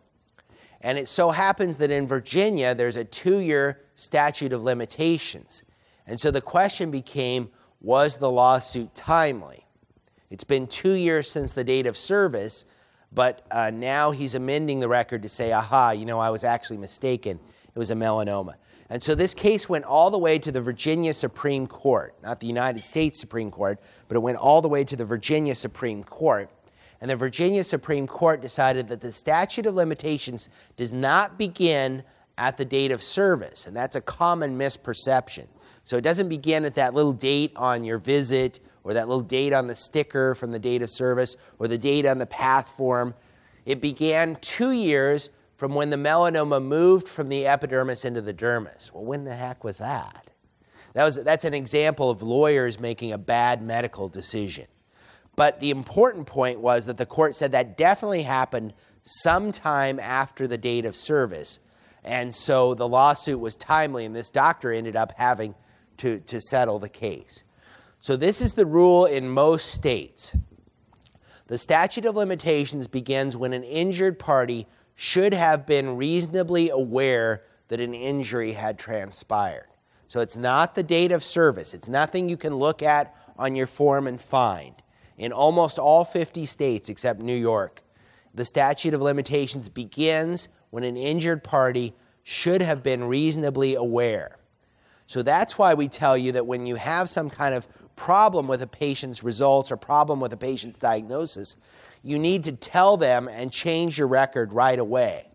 [0.80, 5.62] And it so happens that in Virginia, there's a two year statute of limitations.
[6.06, 9.66] And so the question became was the lawsuit timely?
[10.30, 12.64] It's been two years since the date of service,
[13.12, 16.78] but uh, now he's amending the record to say, aha, you know, I was actually
[16.78, 17.38] mistaken.
[17.74, 18.54] It was a melanoma.
[18.88, 22.46] And so this case went all the way to the Virginia Supreme Court, not the
[22.46, 26.50] United States Supreme Court, but it went all the way to the Virginia Supreme Court.
[27.00, 32.04] And the Virginia Supreme Court decided that the statute of limitations does not begin
[32.38, 33.66] at the date of service.
[33.66, 35.46] And that's a common misperception.
[35.84, 39.52] So it doesn't begin at that little date on your visit or that little date
[39.52, 43.14] on the sticker from the date of service or the date on the path form.
[43.64, 48.92] It began two years from when the melanoma moved from the epidermis into the dermis.
[48.92, 50.30] Well, when the heck was that?
[50.92, 54.66] that was, that's an example of lawyers making a bad medical decision.
[55.34, 58.72] But the important point was that the court said that definitely happened
[59.04, 61.60] sometime after the date of service.
[62.02, 65.54] And so the lawsuit was timely, and this doctor ended up having
[65.98, 67.42] to, to settle the case.
[68.00, 70.36] So, this is the rule in most states.
[71.48, 74.66] The statute of limitations begins when an injured party
[74.96, 79.68] should have been reasonably aware that an injury had transpired.
[80.08, 83.66] So, it's not the date of service, it's nothing you can look at on your
[83.66, 84.74] form and find
[85.18, 87.82] in almost all 50 states except New York.
[88.34, 94.36] The statute of limitations begins when an injured party should have been reasonably aware.
[95.06, 98.60] So that's why we tell you that when you have some kind of problem with
[98.60, 101.56] a patient's results or problem with a patient's diagnosis,
[102.02, 105.28] you need to tell them and change your record right away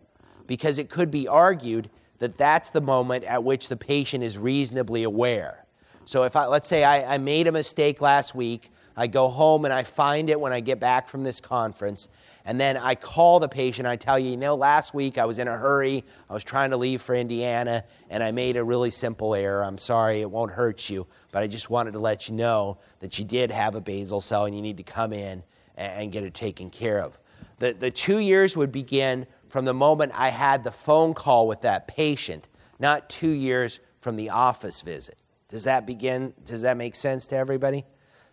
[0.46, 5.02] because it could be argued that that's the moment at which the patient is reasonably
[5.02, 5.64] aware.
[6.04, 9.64] So if I, let's say I, I made a mistake last week, I go home
[9.64, 12.08] and I find it when I get back from this conference.
[12.44, 13.86] And then I call the patient.
[13.86, 16.04] I tell you, you know, last week I was in a hurry.
[16.28, 19.64] I was trying to leave for Indiana and I made a really simple error.
[19.64, 23.18] I'm sorry, it won't hurt you, but I just wanted to let you know that
[23.18, 25.42] you did have a basal cell and you need to come in
[25.76, 27.18] and get it taken care of.
[27.58, 31.60] The, the two years would begin from the moment I had the phone call with
[31.62, 35.16] that patient, not two years from the office visit.
[35.48, 36.32] Does that begin?
[36.44, 37.84] Does that make sense to everybody?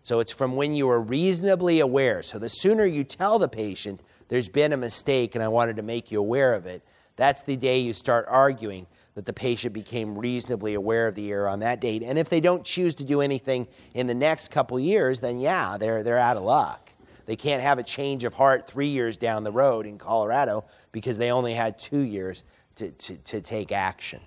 [0.04, 2.23] So it's from when you are reasonably aware.
[2.23, 5.84] So the sooner you tell the patient there's been a mistake and I wanted to
[5.84, 6.82] make you aware of it,
[7.15, 11.49] that's the day you start arguing that the patient became reasonably aware of the error
[11.49, 12.04] on that date.
[12.04, 15.78] And if they don't choose to do anything in the next couple years, then yeah,
[15.78, 16.88] they're, they're out of luck.
[17.30, 21.20] They can't have a change of heart three years down the road in Colorado because
[21.20, 22.44] they only had two years
[22.78, 24.20] to, to, to take action.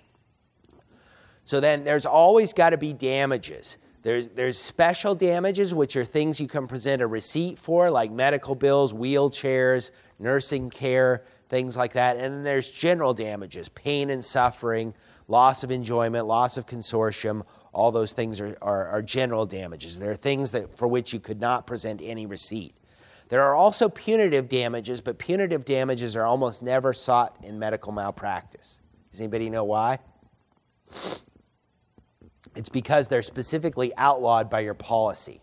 [1.45, 3.77] So then there's always got to be damages.
[4.03, 8.55] There's, there's special damages, which are things you can present a receipt for, like medical
[8.55, 12.19] bills, wheelchairs, nursing care, things like that.
[12.19, 14.95] And then there's general damages, pain and suffering,
[15.27, 17.43] loss of enjoyment, loss of consortium.
[17.73, 19.99] All those things are, are, are general damages.
[19.99, 22.77] There are things that, for which you could not present any receipt.
[23.33, 28.79] There are also punitive damages, but punitive damages are almost never sought in medical malpractice.
[29.11, 30.01] Does anybody know why?
[32.55, 35.41] It's because they're specifically outlawed by your policy.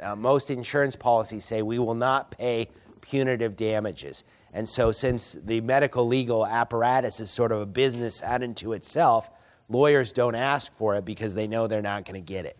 [0.00, 2.66] Uh, most insurance policies say we will not pay
[3.02, 4.24] punitive damages.
[4.52, 9.30] And so, since the medical legal apparatus is sort of a business unto itself,
[9.68, 12.56] lawyers don't ask for it because they know they're not going to get it.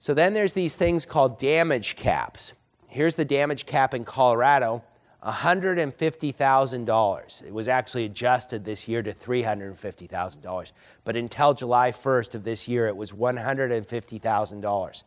[0.00, 2.54] So, then there's these things called damage caps.
[2.90, 4.82] Here's the damage cap in Colorado
[5.24, 7.46] $150,000.
[7.46, 10.72] It was actually adjusted this year to $350,000.
[11.04, 15.02] But until July 1st of this year, it was $150,000.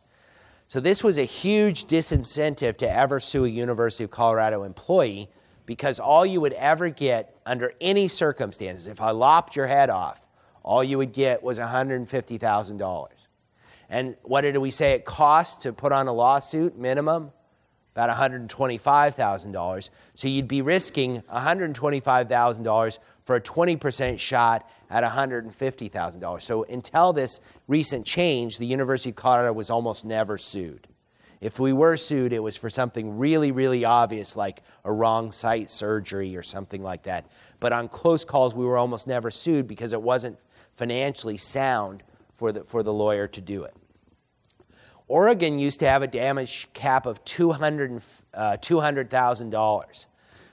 [0.66, 5.28] So this was a huge disincentive to ever sue a University of Colorado employee
[5.66, 10.22] because all you would ever get under any circumstances, if I lopped your head off,
[10.62, 13.08] all you would get was $150,000.
[13.90, 17.32] And what did we say it cost to put on a lawsuit minimum?
[17.94, 19.90] About $125,000.
[20.14, 26.42] So you'd be risking $125,000 for a 20% shot at $150,000.
[26.42, 30.88] So until this recent change, the University of Colorado was almost never sued.
[31.40, 35.70] If we were sued, it was for something really, really obvious, like a wrong site
[35.70, 37.26] surgery or something like that.
[37.60, 40.38] But on close calls, we were almost never sued because it wasn't
[40.76, 42.02] financially sound
[42.34, 43.76] for the, for the lawyer to do it.
[45.08, 48.02] Oregon used to have a damage cap of $200,000.
[48.32, 50.06] Uh, $200,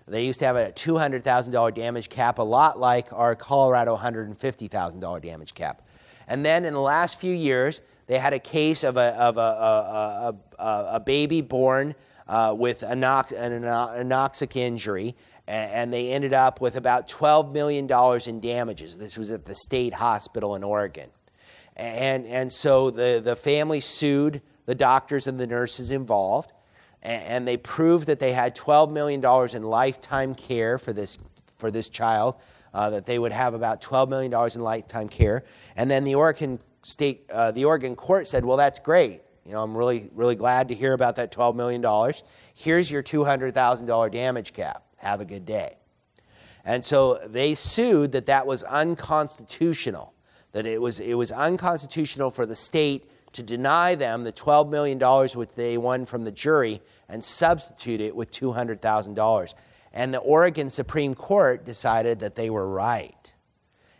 [0.08, 5.54] they used to have a $200,000 damage cap, a lot like our Colorado $150,000 damage
[5.54, 5.88] cap.
[6.28, 9.40] And then in the last few years, they had a case of a, of a,
[9.40, 11.96] a, a, a baby born
[12.28, 15.16] uh, with an anoxic injury,
[15.48, 17.90] and they ended up with about $12 million
[18.28, 18.98] in damages.
[18.98, 21.10] This was at the state hospital in Oregon.
[21.76, 26.52] And, and so the, the family sued the doctors and the nurses involved,
[27.02, 29.24] and, and they proved that they had $12 million
[29.56, 31.18] in lifetime care for this,
[31.58, 32.36] for this child,
[32.74, 35.44] uh, that they would have about $12 million in lifetime care.
[35.76, 39.22] And then the Oregon state, uh, the Oregon court said, well, that's great.
[39.46, 42.14] You know, I'm really, really glad to hear about that $12 million.
[42.54, 44.84] Here's your $200,000 damage cap.
[44.98, 45.78] Have a good day.
[46.64, 50.14] And so they sued that that was unconstitutional,
[50.52, 55.00] that it was, it was unconstitutional for the state to deny them the $12 million
[55.36, 59.54] which they won from the jury and substitute it with $200,000.
[59.94, 63.34] And the Oregon Supreme Court decided that they were right.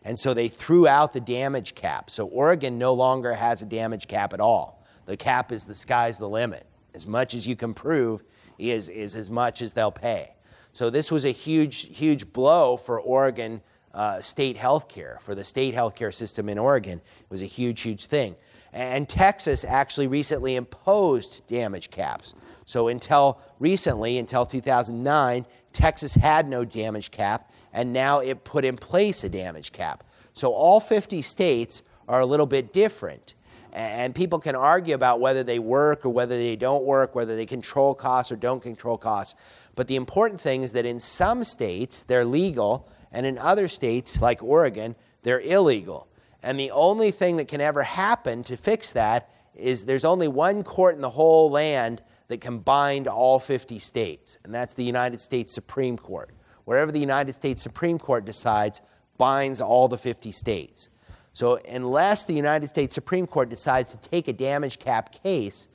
[0.04, 2.10] And so they threw out the damage cap.
[2.10, 4.84] So Oregon no longer has a damage cap at all.
[5.06, 6.66] The cap is the sky's the limit.
[6.94, 8.24] As much as you can prove
[8.58, 10.34] is, is as much as they'll pay.
[10.74, 13.62] So this was a huge, huge blow for Oregon
[13.94, 17.00] uh, state health care, for the state health care system in Oregon.
[17.00, 18.36] It was a huge, huge thing.
[18.74, 22.34] And Texas actually recently imposed damage caps.
[22.66, 28.78] So until recently, until 2009, Texas had no damage cap, and now it put in
[28.78, 30.04] place a damage cap.
[30.34, 33.34] So all 50 states are a little bit different.
[33.74, 37.46] And people can argue about whether they work or whether they don't work, whether they
[37.46, 39.36] control costs or don't control costs.
[39.76, 44.22] But the important thing is that in some states, they're legal, and in other states,
[44.22, 46.08] like Oregon, they're illegal.
[46.44, 50.64] And the only thing that can ever happen to fix that is there's only one
[50.64, 55.20] court in the whole land that can bind all 50 states, and that's the United
[55.20, 56.32] States Supreme Court.
[56.64, 58.82] Wherever the United States Supreme Court decides,
[59.18, 60.90] binds all the 50 states.
[61.34, 65.68] So, unless the United States Supreme Court decides to take a damage cap case,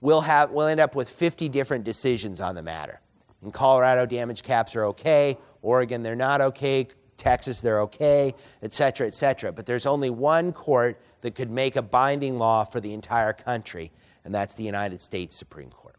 [0.00, 3.00] we'll, have, we'll end up with 50 different decisions on the matter.
[3.42, 5.36] In Colorado, damage caps are okay.
[5.62, 6.88] Oregon, they're not okay.
[7.16, 9.52] Texas, they're okay, et cetera, et cetera.
[9.52, 13.92] But there's only one court that could make a binding law for the entire country,
[14.24, 15.94] and that's the United States Supreme Court.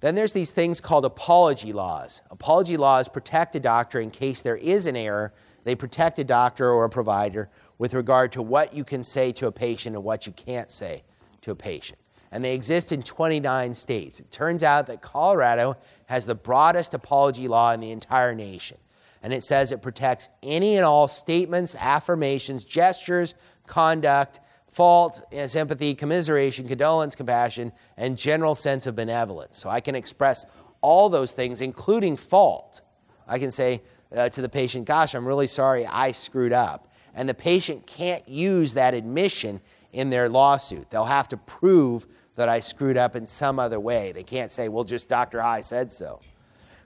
[0.00, 2.22] Then there's these things called apology laws.
[2.30, 5.34] Apology laws protect a doctor in case there is an error.
[5.64, 9.48] They protect a doctor or a provider with regard to what you can say to
[9.48, 11.02] a patient and what you can't say
[11.42, 11.98] to a patient.
[12.30, 14.20] And they exist in 29 states.
[14.20, 15.76] It turns out that Colorado
[16.06, 18.78] has the broadest apology law in the entire nation
[19.22, 23.34] and it says it protects any and all statements, affirmations, gestures,
[23.66, 29.58] conduct, fault, sympathy, commiseration, condolence, compassion, and general sense of benevolence.
[29.58, 30.46] So I can express
[30.80, 32.80] all those things, including fault.
[33.26, 33.82] I can say
[34.14, 36.92] uh, to the patient, Gosh, I'm really sorry I screwed up.
[37.14, 39.60] And the patient can't use that admission
[39.92, 40.90] in their lawsuit.
[40.90, 42.06] They'll have to prove
[42.38, 44.12] that I screwed up in some other way.
[44.12, 45.40] They can't say, Well, just Dr.
[45.40, 46.20] High said so.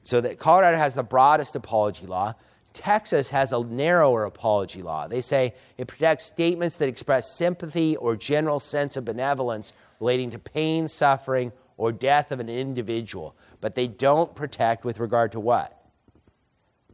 [0.02, 2.34] So that Colorado has the broadest apology law.
[2.72, 5.06] Texas has a narrower apology law.
[5.06, 10.38] They say it protects statements that express sympathy or general sense of benevolence relating to
[10.38, 15.84] pain, suffering, or death of an individual, but they don't protect with regard to what?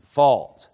[0.02, 0.68] Fault.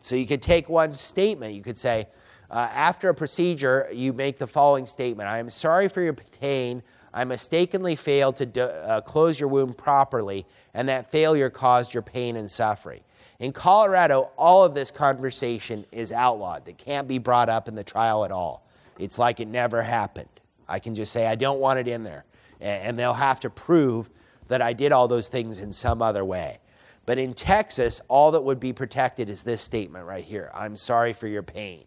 [0.00, 1.54] So you could take one statement.
[1.54, 2.08] You could say,
[2.50, 6.82] uh, after a procedure, you make the following statement I am sorry for your pain.
[7.12, 12.02] I mistakenly failed to do, uh, close your wound properly, and that failure caused your
[12.02, 13.00] pain and suffering.
[13.38, 16.66] In Colorado, all of this conversation is outlawed.
[16.68, 18.66] It can't be brought up in the trial at all.
[18.98, 20.28] It's like it never happened.
[20.68, 22.24] I can just say, I don't want it in there.
[22.60, 24.10] And they'll have to prove
[24.48, 26.58] that I did all those things in some other way.
[27.06, 31.12] But in Texas, all that would be protected is this statement right here I'm sorry
[31.12, 31.84] for your pain.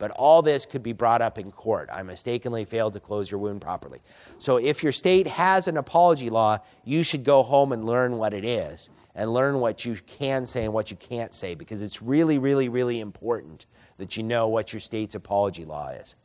[0.00, 1.90] But all this could be brought up in court.
[1.92, 4.00] I mistakenly failed to close your wound properly.
[4.38, 8.32] So if your state has an apology law, you should go home and learn what
[8.32, 12.00] it is and learn what you can say and what you can't say because it's
[12.00, 13.66] really, really, really important
[13.98, 16.16] that you know what your state's apology law is.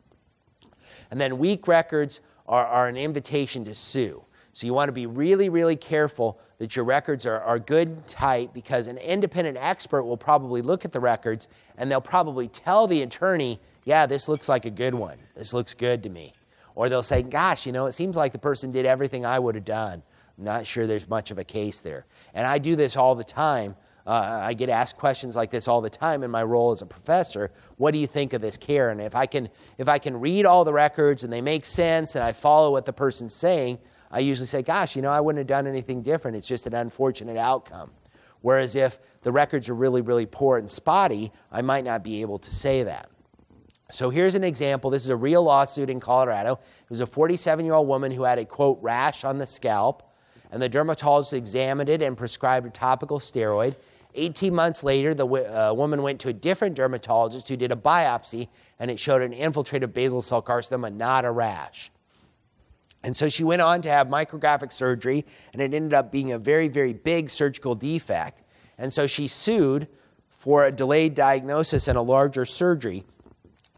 [1.11, 4.23] And then weak records are, are an invitation to sue.
[4.53, 8.53] So you want to be really, really careful that your records are, are good tight
[8.53, 11.47] because an independent expert will probably look at the records
[11.77, 15.17] and they'll probably tell the attorney, yeah, this looks like a good one.
[15.35, 16.33] This looks good to me.
[16.75, 19.55] Or they'll say, gosh, you know, it seems like the person did everything I would
[19.55, 20.01] have done.
[20.37, 22.05] I'm not sure there's much of a case there.
[22.33, 23.75] And I do this all the time.
[24.05, 26.85] Uh, I get asked questions like this all the time in my role as a
[26.85, 27.51] professor.
[27.77, 28.89] What do you think of this care?
[28.89, 32.15] And if I can, if I can read all the records and they make sense
[32.15, 33.79] and I follow what the person's saying,
[34.15, 36.37] I usually say, gosh, you know, I wouldn't have done anything different.
[36.37, 37.91] It's just an unfortunate outcome.
[38.39, 42.39] Whereas if the records are really, really poor and spotty, I might not be able
[42.39, 43.09] to say that.
[43.91, 44.89] So here's an example.
[44.89, 46.53] This is a real lawsuit in Colorado.
[46.53, 50.15] It was a 47 year old woman who had a quote rash on the scalp,
[50.49, 53.75] and the dermatologist examined it and prescribed a topical steroid.
[54.13, 58.47] 18 months later, the uh, woman went to a different dermatologist who did a biopsy,
[58.79, 61.91] and it showed an infiltrative basal cell carcinoma, not a rash.
[63.05, 66.39] And so she went on to have micrographic surgery, and it ended up being a
[66.39, 68.41] very, very big surgical defect.
[68.79, 69.87] And so she sued
[70.27, 73.03] for a delayed diagnosis and a larger surgery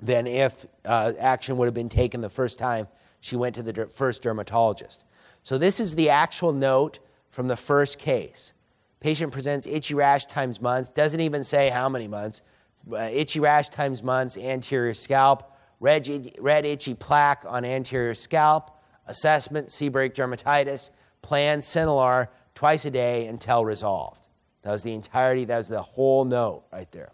[0.01, 2.87] than if uh, action would have been taken the first time
[3.19, 5.03] she went to the first dermatologist.
[5.43, 6.99] So, this is the actual note
[7.29, 8.53] from the first case.
[9.01, 12.43] Patient presents itchy rash times months, doesn't even say how many months.
[12.89, 15.51] Uh, itchy rash times months, anterior scalp,
[15.81, 18.76] red, red itchy plaque on anterior scalp,
[19.07, 20.91] assessment, seborrheic dermatitis,
[21.21, 24.27] plan Synalar twice a day until resolved.
[24.61, 27.11] That was the entirety, that was the whole note right there.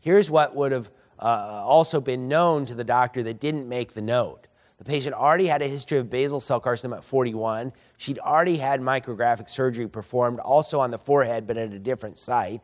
[0.00, 4.02] Here's what would have uh, also been known to the doctor that didn't make the
[4.02, 4.46] note.
[4.78, 7.72] The patient already had a history of basal cell carcinoma at 41.
[7.96, 12.60] She'd already had micrographic surgery performed, also on the forehead, but at a different site.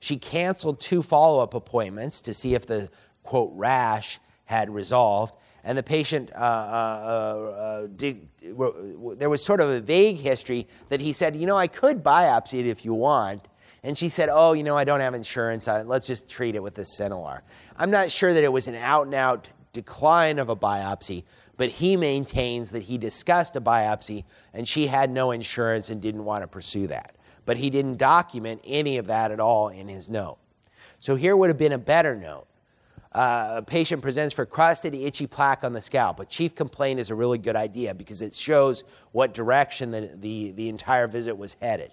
[0.00, 2.88] She canceled two follow up appointments to see if the
[3.22, 5.34] quote rash had resolved.
[5.68, 11.02] And the patient, uh, uh, uh, did, there was sort of a vague history that
[11.02, 13.46] he said, you know, I could biopsy it if you want.
[13.82, 15.66] And she said, Oh, you know, I don't have insurance.
[15.66, 17.42] Let's just treat it with this Synalar.
[17.76, 21.24] I'm not sure that it was an out and out decline of a biopsy,
[21.58, 26.24] but he maintains that he discussed a biopsy and she had no insurance and didn't
[26.24, 27.14] want to pursue that.
[27.44, 30.38] But he didn't document any of that at all in his note.
[30.98, 32.47] So here would have been a better note.
[33.18, 36.20] Uh, a patient presents for crusted, itchy plaque on the scalp.
[36.20, 40.52] A chief complaint is a really good idea because it shows what direction the, the,
[40.52, 41.90] the entire visit was headed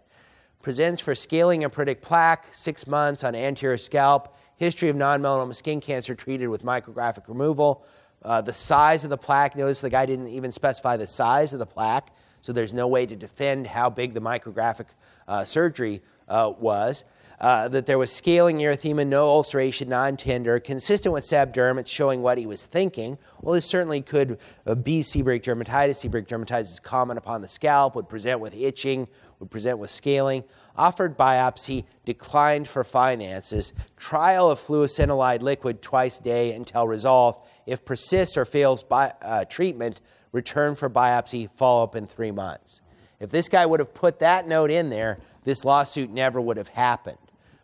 [0.61, 5.82] presents for scaling pruritic plaque, six months on anterior scalp, history of non melanoma skin
[5.82, 7.84] cancer treated with micrographic removal.
[8.21, 11.59] Uh, the size of the plaque, notice the guy didn't even specify the size of
[11.59, 12.11] the plaque,
[12.43, 14.86] so there's no way to defend how big the micrographic
[15.28, 17.03] uh, surgery uh, was.
[17.39, 21.77] Uh, that there was scaling erythema, no ulceration, non tender, consistent with sebderm.
[21.77, 23.17] It's showing what he was thinking.
[23.41, 26.05] Well, this certainly could uh, be seborrheic dermatitis.
[26.05, 29.09] Seborrheic dermatitis is common upon the scalp, would present with itching,
[29.39, 30.45] would present with scaling.
[30.77, 33.73] Offered biopsy, declined for finances.
[33.97, 37.47] Trial of fluocinolide liquid twice a day until resolved.
[37.65, 39.99] If persists or fails bi- uh, treatment,
[40.31, 42.81] return for biopsy, follow up in three months.
[43.19, 46.69] If this guy would have put that note in there, this lawsuit never would have
[46.69, 47.17] happened.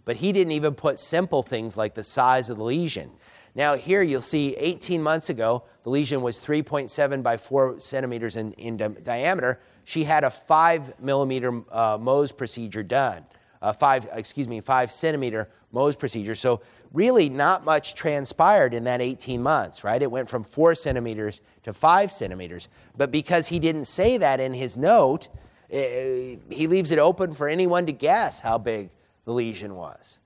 [0.06, 3.12] But he didn't even put simple things like the size of the lesion.
[3.54, 8.54] Now, here you'll see 18 months ago, the lesion was 3.7 by 4 centimeters in,
[8.54, 9.60] in di- diameter.
[9.84, 13.26] She had a 5 millimeter uh, Mohs procedure done,
[13.62, 16.36] a 5, excuse me, 5 centimeter Mohs procedure.
[16.36, 16.62] So,
[16.94, 20.02] really, not much transpired in that 18 months, right?
[20.02, 22.70] It went from 4 centimeters to 5 centimeters.
[22.96, 25.28] But because he didn't say that in his note,
[25.70, 28.90] eh, he leaves it open for anyone to guess how big
[29.26, 30.20] the lesion was.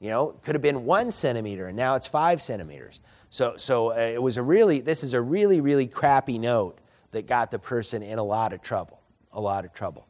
[0.00, 3.00] You know, it could have been one centimeter, and now it's five centimeters.
[3.30, 6.78] So, so uh, it was a really, this is a really, really crappy note
[7.12, 9.00] that got the person in a lot of trouble,
[9.32, 10.06] a lot of trouble.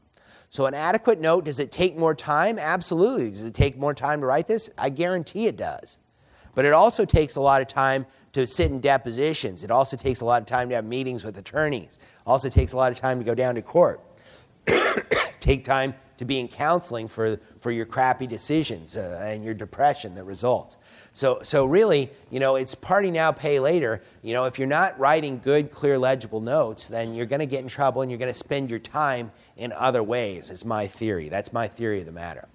[0.51, 2.59] So, an adequate note, does it take more time?
[2.59, 3.31] Absolutely.
[3.31, 4.71] Does it take more time to write this?
[4.79, 5.99] I guarantee it does.
[6.55, 9.65] But it also takes a lot of time to sit in depositions.
[9.65, 11.91] It also takes a lot of time to have meetings with attorneys.
[11.93, 14.01] It also takes a lot of time to go down to court.
[15.41, 20.15] Take time to be in counseling for, for your crappy decisions uh, and your depression
[20.15, 20.77] that results.
[21.13, 24.03] So, so really, you know, it's party now, pay later.
[24.23, 27.61] You know, if you're not writing good, clear, legible notes, then you're going to get
[27.61, 31.29] in trouble and you're going to spend your time in other ways, is my theory.
[31.29, 32.49] That's my theory of the matter.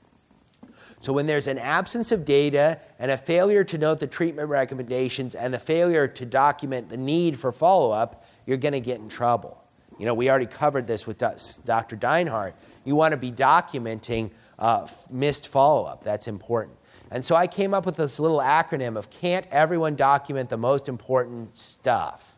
[1.02, 5.34] So, when there's an absence of data and a failure to note the treatment recommendations
[5.34, 9.08] and the failure to document the need for follow up, you're going to get in
[9.08, 9.64] trouble.
[10.00, 11.96] You know, we already covered this with Dr.
[11.98, 12.54] Deinhardt.
[12.86, 16.04] You want to be documenting uh, missed follow up.
[16.04, 16.78] That's important.
[17.12, 20.88] And so I came up with this little acronym of can't everyone document the most
[20.88, 22.34] important stuff?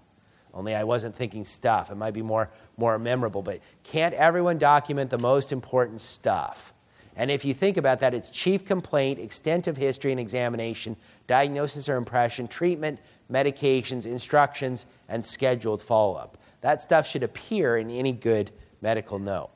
[0.54, 1.92] Only I wasn't thinking stuff.
[1.92, 6.74] It might be more, more memorable, but can't everyone document the most important stuff?
[7.16, 10.96] And if you think about that, it's chief complaint, extent of history and examination,
[11.28, 13.00] diagnosis or impression, treatment,
[13.32, 16.38] medications, instructions, and scheduled follow up.
[16.62, 18.52] That stuff should appear in any good
[18.82, 19.50] medical note.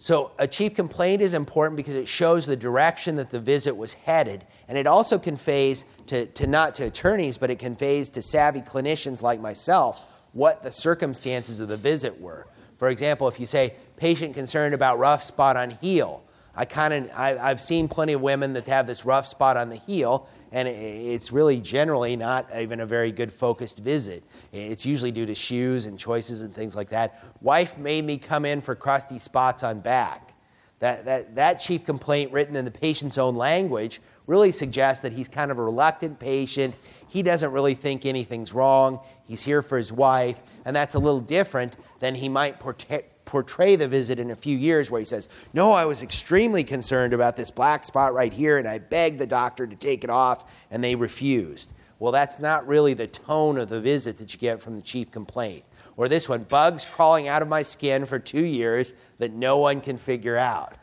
[0.00, 3.94] So, a chief complaint is important because it shows the direction that the visit was
[3.94, 8.60] headed, and it also conveys to, to not to attorneys, but it conveys to savvy
[8.60, 10.00] clinicians like myself
[10.32, 12.46] what the circumstances of the visit were.
[12.78, 16.22] For example, if you say, patient concerned about rough spot on heel,
[16.54, 19.76] I kind of I've seen plenty of women that have this rough spot on the
[19.76, 24.24] heel, and it's really generally not even a very good focused visit.
[24.52, 27.22] It's usually due to shoes and choices and things like that.
[27.40, 30.34] Wife made me come in for crusty spots on back.
[30.80, 35.28] That, that, that chief complaint, written in the patient's own language, really suggests that he's
[35.28, 36.76] kind of a reluctant patient.
[37.08, 39.00] He doesn't really think anything's wrong.
[39.24, 43.76] He's here for his wife, and that's a little different than he might portray, portray
[43.76, 47.36] the visit in a few years where he says, No, I was extremely concerned about
[47.36, 50.82] this black spot right here, and I begged the doctor to take it off, and
[50.82, 51.74] they refused.
[51.98, 55.10] Well, that's not really the tone of the visit that you get from the chief
[55.10, 55.64] complaint.
[55.98, 59.82] Or this one bugs crawling out of my skin for two years that no one
[59.82, 60.78] can figure out.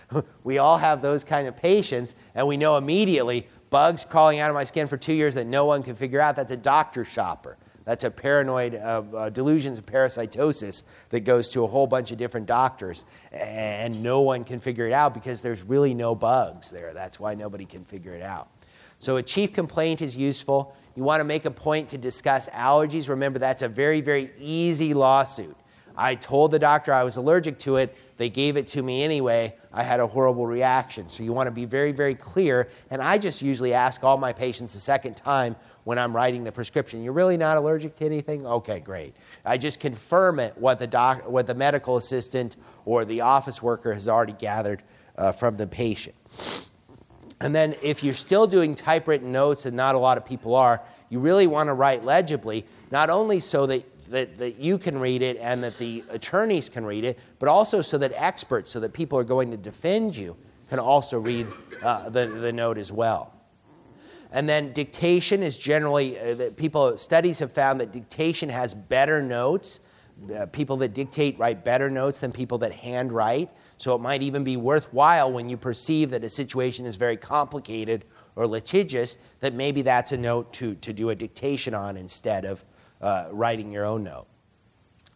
[0.44, 4.54] we all have those kind of patients, and we know immediately bugs crawling out of
[4.54, 6.36] my skin for two years that no one can figure out.
[6.36, 7.58] That's a doctor shopper.
[7.90, 12.18] That's a paranoid uh, uh, delusions of parasitosis that goes to a whole bunch of
[12.18, 16.94] different doctors, and no one can figure it out because there's really no bugs there.
[16.94, 18.48] That's why nobody can figure it out.
[19.00, 20.76] So, a chief complaint is useful.
[20.94, 23.08] You want to make a point to discuss allergies.
[23.08, 25.56] Remember, that's a very, very easy lawsuit.
[25.96, 27.96] I told the doctor I was allergic to it.
[28.18, 29.56] They gave it to me anyway.
[29.72, 31.08] I had a horrible reaction.
[31.08, 32.68] So you want to be very, very clear.
[32.90, 36.52] And I just usually ask all my patients a second time when I'm writing the
[36.52, 37.02] prescription.
[37.02, 38.46] You're really not allergic to anything?
[38.46, 39.14] Okay, great.
[39.44, 43.94] I just confirm it what the, doc, what the medical assistant or the office worker
[43.94, 44.82] has already gathered
[45.16, 46.14] uh, from the patient.
[47.42, 50.82] And then, if you're still doing typewritten notes, and not a lot of people are,
[51.08, 55.22] you really want to write legibly, not only so that, that, that you can read
[55.22, 58.92] it and that the attorneys can read it, but also so that experts, so that
[58.92, 60.36] people are going to defend you,
[60.68, 61.46] can also read
[61.82, 63.39] uh, the, the note as well.
[64.32, 69.80] And then dictation is generally, uh, people, studies have found that dictation has better notes.
[70.34, 73.48] Uh, people that dictate write better notes than people that handwrite.
[73.78, 78.04] So it might even be worthwhile when you perceive that a situation is very complicated
[78.36, 82.64] or litigious, that maybe that's a note to, to do a dictation on instead of
[83.00, 84.26] uh, writing your own note.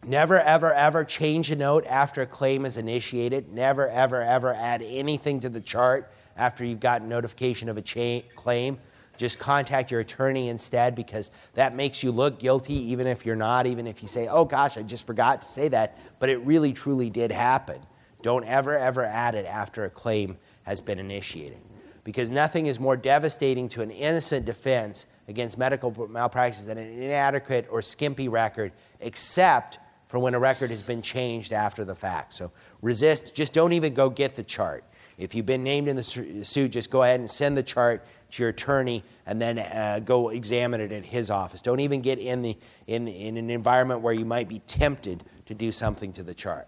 [0.03, 3.53] Never, ever, ever change a note after a claim is initiated.
[3.53, 8.27] Never, ever, ever add anything to the chart after you've gotten notification of a cha-
[8.35, 8.77] claim
[9.17, 13.67] just contact your attorney instead because that makes you look guilty, even if you're not,
[13.67, 16.73] even if you say, oh gosh, I just forgot to say that, but it really
[16.73, 17.81] truly did happen.
[18.21, 21.59] Don't ever, ever add it after a claim has been initiated.
[22.03, 27.67] Because nothing is more devastating to an innocent defense against medical malpractice than an inadequate
[27.71, 32.33] or skimpy record, except for when a record has been changed after the fact.
[32.33, 32.51] So
[32.81, 34.83] resist, just don't even go get the chart.
[35.17, 38.05] If you've been named in the suit, just go ahead and send the chart
[38.35, 41.61] to your attorney and then uh, go examine it at his office.
[41.61, 42.57] Don't even get in, the,
[42.87, 46.67] in, in an environment where you might be tempted to do something to the chart.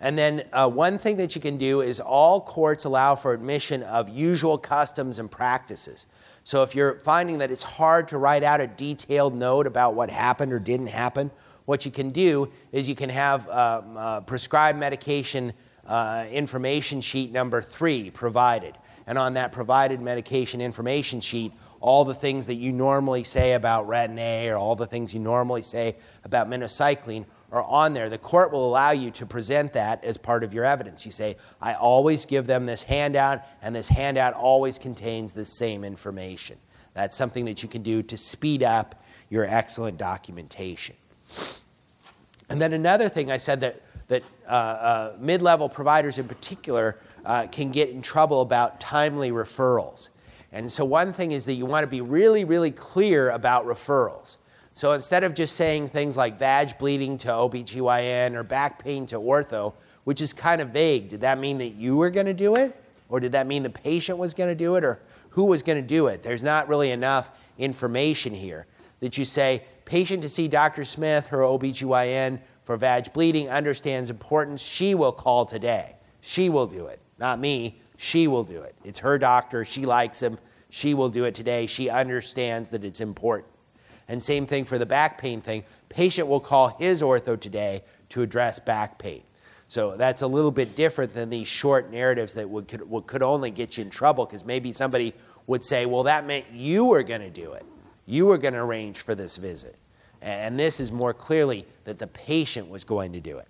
[0.00, 3.84] And then uh, one thing that you can do is all courts allow for admission
[3.84, 6.06] of usual customs and practices.
[6.44, 10.10] So if you're finding that it's hard to write out a detailed note about what
[10.10, 11.30] happened or didn't happen,
[11.66, 15.52] what you can do is you can have um, uh, prescribed medication
[15.86, 18.76] uh, information sheet number three provided
[19.12, 21.52] and on that provided medication information sheet,
[21.82, 25.60] all the things that you normally say about Retin-A or all the things you normally
[25.60, 28.08] say about minocycline are on there.
[28.08, 31.04] The court will allow you to present that as part of your evidence.
[31.04, 35.84] You say, I always give them this handout, and this handout always contains the same
[35.84, 36.56] information.
[36.94, 40.96] That's something that you can do to speed up your excellent documentation.
[42.48, 46.98] And then another thing I said that, that uh, uh, mid level providers in particular
[47.24, 50.08] uh, can get in trouble about timely referrals.
[50.52, 54.36] And so, one thing is that you want to be really, really clear about referrals.
[54.74, 59.16] So, instead of just saying things like vag bleeding to OBGYN or back pain to
[59.16, 62.56] ortho, which is kind of vague, did that mean that you were going to do
[62.56, 62.76] it?
[63.08, 64.84] Or did that mean the patient was going to do it?
[64.84, 65.00] Or
[65.30, 66.22] who was going to do it?
[66.22, 68.66] There's not really enough information here
[69.00, 70.84] that you say, patient to see Dr.
[70.84, 74.62] Smith, her OBGYN for vag bleeding, understands importance.
[74.62, 75.96] She will call today.
[76.22, 77.01] She will do it.
[77.22, 77.78] Not me.
[77.98, 78.74] She will do it.
[78.82, 79.64] It's her doctor.
[79.64, 80.38] She likes him.
[80.70, 81.68] She will do it today.
[81.68, 83.48] She understands that it's important.
[84.08, 85.62] And same thing for the back pain thing.
[85.88, 89.22] Patient will call his ortho today to address back pain.
[89.68, 93.22] So that's a little bit different than these short narratives that would, could, would, could
[93.22, 95.14] only get you in trouble because maybe somebody
[95.46, 97.64] would say, well, that meant you were going to do it.
[98.04, 99.76] You were going to arrange for this visit.
[100.20, 103.46] And this is more clearly that the patient was going to do it.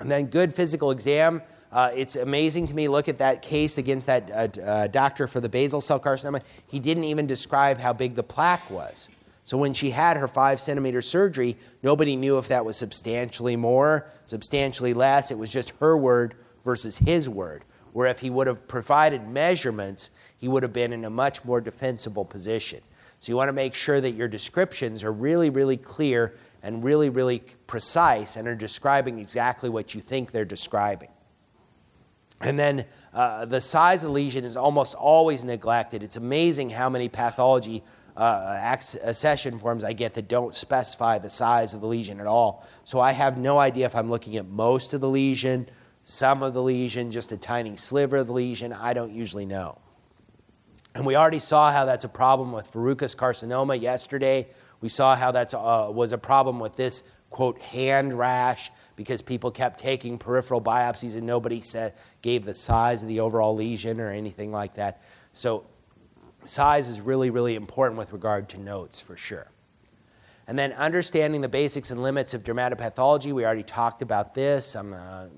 [0.00, 1.42] And then good physical exam.
[1.72, 2.88] Uh, it's amazing to me.
[2.88, 6.42] Look at that case against that uh, uh, doctor for the basal cell carcinoma.
[6.66, 9.08] He didn't even describe how big the plaque was.
[9.44, 14.10] So when she had her five centimeter surgery, nobody knew if that was substantially more,
[14.26, 15.30] substantially less.
[15.30, 17.64] It was just her word versus his word.
[17.92, 21.60] Where if he would have provided measurements, he would have been in a much more
[21.60, 22.80] defensible position.
[23.20, 27.10] So you want to make sure that your descriptions are really, really clear and really,
[27.10, 31.08] really precise and are describing exactly what you think they're describing.
[32.40, 36.02] And then uh, the size of the lesion is almost always neglected.
[36.02, 37.82] It's amazing how many pathology
[38.16, 42.66] uh, accession forms I get that don't specify the size of the lesion at all.
[42.84, 45.68] So I have no idea if I'm looking at most of the lesion,
[46.04, 48.72] some of the lesion, just a tiny sliver of the lesion.
[48.72, 49.78] I don't usually know.
[50.94, 54.48] And we already saw how that's a problem with verrucous carcinoma yesterday.
[54.80, 59.50] We saw how that uh, was a problem with this, quote, hand rash because people
[59.50, 64.10] kept taking peripheral biopsies and nobody said, gave the size of the overall lesion or
[64.10, 65.00] anything like that.
[65.32, 65.64] So
[66.44, 69.50] size is really, really important with regard to notes for sure.
[70.46, 74.76] And then understanding the basics and limits of dermatopathology, we already talked about this.
[74.76, 75.28] Uh,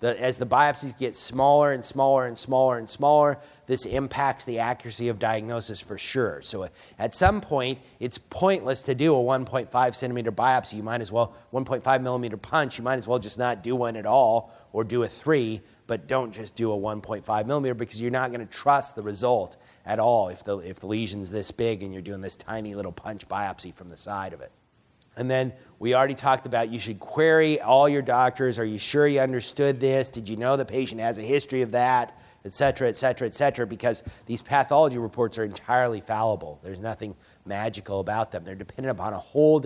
[0.00, 4.58] the, as the biopsies get smaller and smaller and smaller and smaller, this impacts the
[4.58, 6.40] accuracy of diagnosis for sure.
[6.42, 10.74] So uh, at some point, it's pointless to do a 1.5 centimeter biopsy.
[10.74, 13.96] You might as well, 1.5 millimeter punch, you might as well just not do one
[13.96, 18.10] at all or do a three, but don't just do a 1.5 millimeter because you're
[18.10, 21.82] not going to trust the result at all if the, if the lesion's this big
[21.82, 24.52] and you're doing this tiny little punch biopsy from the side of it.
[25.20, 28.58] And then we already talked about you should query all your doctors.
[28.58, 30.08] Are you sure you understood this?
[30.08, 32.18] Did you know the patient has a history of that?
[32.46, 36.58] Et cetera, et cetera, et cetera, because these pathology reports are entirely fallible.
[36.64, 37.14] There's nothing
[37.44, 38.44] magical about them.
[38.44, 39.62] They're dependent upon a whole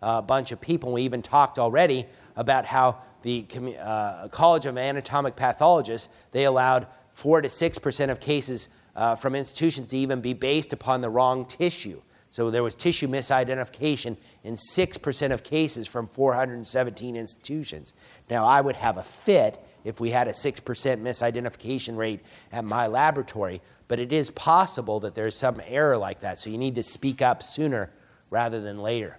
[0.00, 0.90] uh, bunch of people.
[0.94, 3.44] We even talked already about how the
[3.78, 9.88] uh, College of American Pathologists, they allowed 4 to 6% of cases uh, from institutions
[9.88, 12.00] to even be based upon the wrong tissue.
[12.34, 17.94] So there was tissue misidentification in 6% of cases from 417 institutions.
[18.28, 22.88] Now, I would have a fit if we had a 6% misidentification rate at my
[22.88, 26.40] laboratory, but it is possible that there's some error like that.
[26.40, 27.92] So you need to speak up sooner
[28.30, 29.16] rather than later.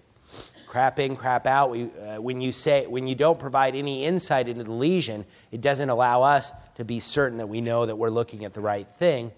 [0.68, 1.72] Crap in, crap out.
[1.72, 5.62] We, uh, when, you say, when you don't provide any insight into the lesion, it
[5.62, 8.90] doesn't allow us to be certain that we know that we're looking at the right
[9.00, 9.32] thing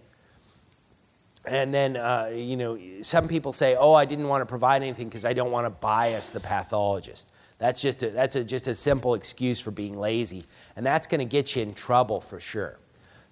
[1.48, 5.08] and then uh, you know some people say oh i didn't want to provide anything
[5.08, 7.30] because i don't want to bias the pathologist.
[7.60, 10.44] That's just a, that's a, just a simple excuse for being lazy
[10.76, 12.78] and that's going to get you in trouble for sure.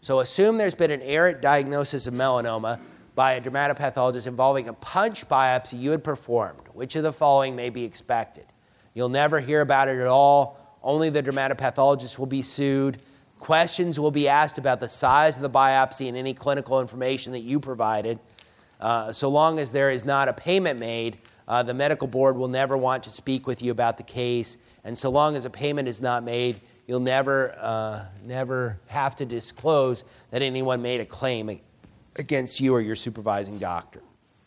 [0.02, 2.80] So assume there's been an errant diagnosis of melanoma
[3.16, 6.68] by a dermatopathologist involving a punch biopsy you had performed.
[6.74, 8.46] Which of the following may be expected?
[8.94, 10.78] You'll never hear about it at all.
[10.84, 13.02] Only the dermatopathologist will be sued
[13.40, 17.42] Questions will be asked about the size of the biopsy and any clinical information that
[17.42, 18.20] you provided.
[18.80, 21.18] Uh, so long as there is not a payment made,
[21.48, 24.58] uh, the medical board will never want to speak with you about the case.
[24.84, 29.26] And so long as a payment is not made, you'll never, uh, never have to
[29.26, 31.60] disclose that anyone made a claim
[32.16, 34.02] against you or your supervising doctor.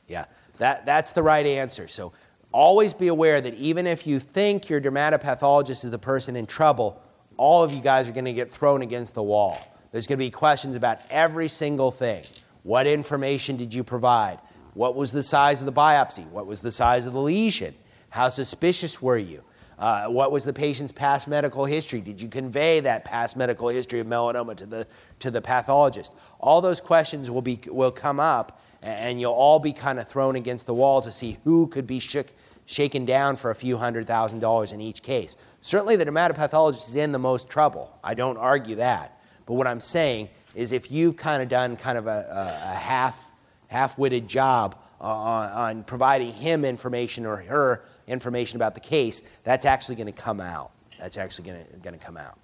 [0.08, 0.24] Yeah,
[0.58, 1.88] that, that's the right answer.
[1.88, 2.12] So
[2.52, 7.00] always be aware that even if you think your dermatopathologist is the person in trouble,
[7.38, 9.58] all of you guys are going to get thrown against the wall.
[9.90, 12.24] There's going to be questions about every single thing.
[12.62, 14.38] What information did you provide?
[14.74, 16.28] What was the size of the biopsy?
[16.28, 17.74] What was the size of the lesion?
[18.10, 19.42] How suspicious were you?
[19.78, 22.00] Uh, what was the patient's past medical history?
[22.00, 24.86] Did you convey that past medical history of melanoma to the,
[25.20, 26.16] to the pathologist?
[26.40, 30.34] All those questions will, be, will come up, and you'll all be kind of thrown
[30.34, 32.26] against the wall to see who could be shook,
[32.66, 35.36] shaken down for a few hundred thousand dollars in each case.
[35.60, 37.98] Certainly, the dermatopathologist is in the most trouble.
[38.02, 39.20] I don't argue that.
[39.46, 42.74] But what I'm saying is if you've kind of done kind of a, a, a
[42.74, 43.22] half,
[43.68, 49.96] half-witted job on, on providing him information or her information about the case, that's actually
[49.96, 50.70] going to come out.
[50.98, 51.52] That's actually
[51.82, 52.38] going to come out.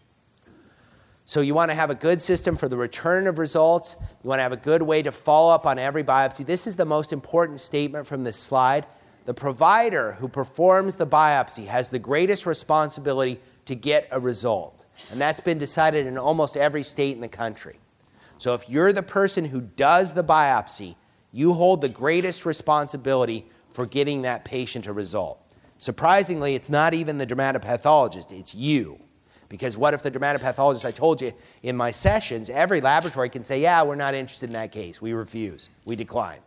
[1.26, 3.96] So you want to have a good system for the return of results.
[4.22, 6.44] You want to have a good way to follow up on every biopsy.
[6.44, 8.86] This is the most important statement from this slide.
[9.24, 14.84] The provider who performs the biopsy has the greatest responsibility to get a result.
[15.10, 17.78] And that's been decided in almost every state in the country.
[18.38, 20.96] So if you're the person who does the biopsy,
[21.32, 25.40] you hold the greatest responsibility for getting that patient a result.
[25.78, 28.98] Surprisingly, it's not even the dermatopathologist, it's you.
[29.48, 33.60] Because what if the dermatopathologist, I told you in my sessions, every laboratory can say,
[33.60, 35.00] yeah, we're not interested in that case.
[35.00, 35.68] We refuse.
[35.84, 36.40] We decline.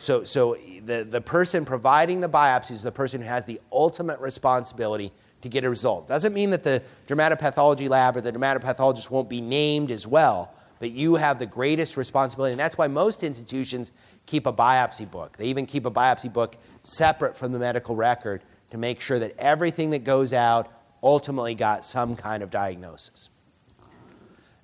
[0.00, 4.18] So, so the, the person providing the biopsy is the person who has the ultimate
[4.18, 6.08] responsibility to get a result.
[6.08, 10.92] Doesn't mean that the dermatopathology lab or the dermatopathologist won't be named as well, but
[10.92, 12.52] you have the greatest responsibility.
[12.52, 13.92] And that's why most institutions
[14.24, 15.36] keep a biopsy book.
[15.36, 19.34] They even keep a biopsy book separate from the medical record to make sure that
[19.38, 20.72] everything that goes out
[21.02, 23.28] ultimately got some kind of diagnosis.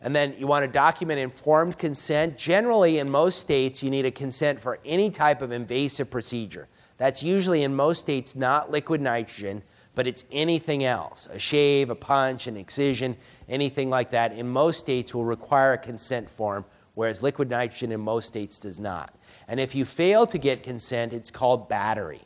[0.07, 2.39] And then you want to document informed consent.
[2.39, 6.69] Generally, in most states, you need a consent for any type of invasive procedure.
[6.97, 9.65] That's usually in most states not liquid nitrogen,
[9.97, 13.17] but it's anything else a shave, a punch, an excision,
[13.49, 14.31] anything like that.
[14.31, 18.79] In most states, will require a consent form, whereas liquid nitrogen in most states does
[18.79, 19.13] not.
[19.49, 22.23] And if you fail to get consent, it's called battery.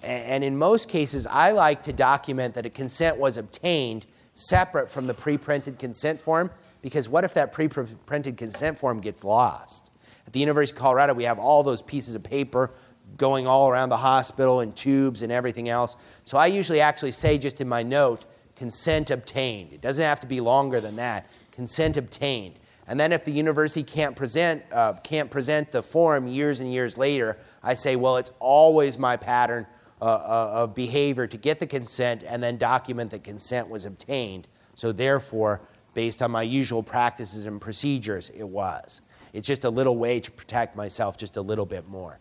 [0.00, 4.06] And in most cases, I like to document that a consent was obtained
[4.36, 6.52] separate from the pre printed consent form
[6.86, 9.90] because what if that pre printed consent form gets lost?
[10.24, 12.74] At the University of Colorado, we have all those pieces of paper
[13.16, 15.96] going all around the hospital and tubes and everything else.
[16.24, 18.24] So I usually actually say just in my note,
[18.54, 19.72] consent obtained.
[19.72, 21.28] It doesn't have to be longer than that.
[21.50, 22.60] Consent obtained.
[22.86, 26.96] And then if the university can't present, uh, can't present the form years and years
[26.96, 29.66] later, I say, well, it's always my pattern
[30.00, 34.46] uh, uh, of behavior to get the consent and then document that consent was obtained.
[34.76, 35.62] So therefore,
[35.96, 39.00] based on my usual practices and procedures, it was.
[39.32, 42.20] It's just a little way to protect myself just a little bit more.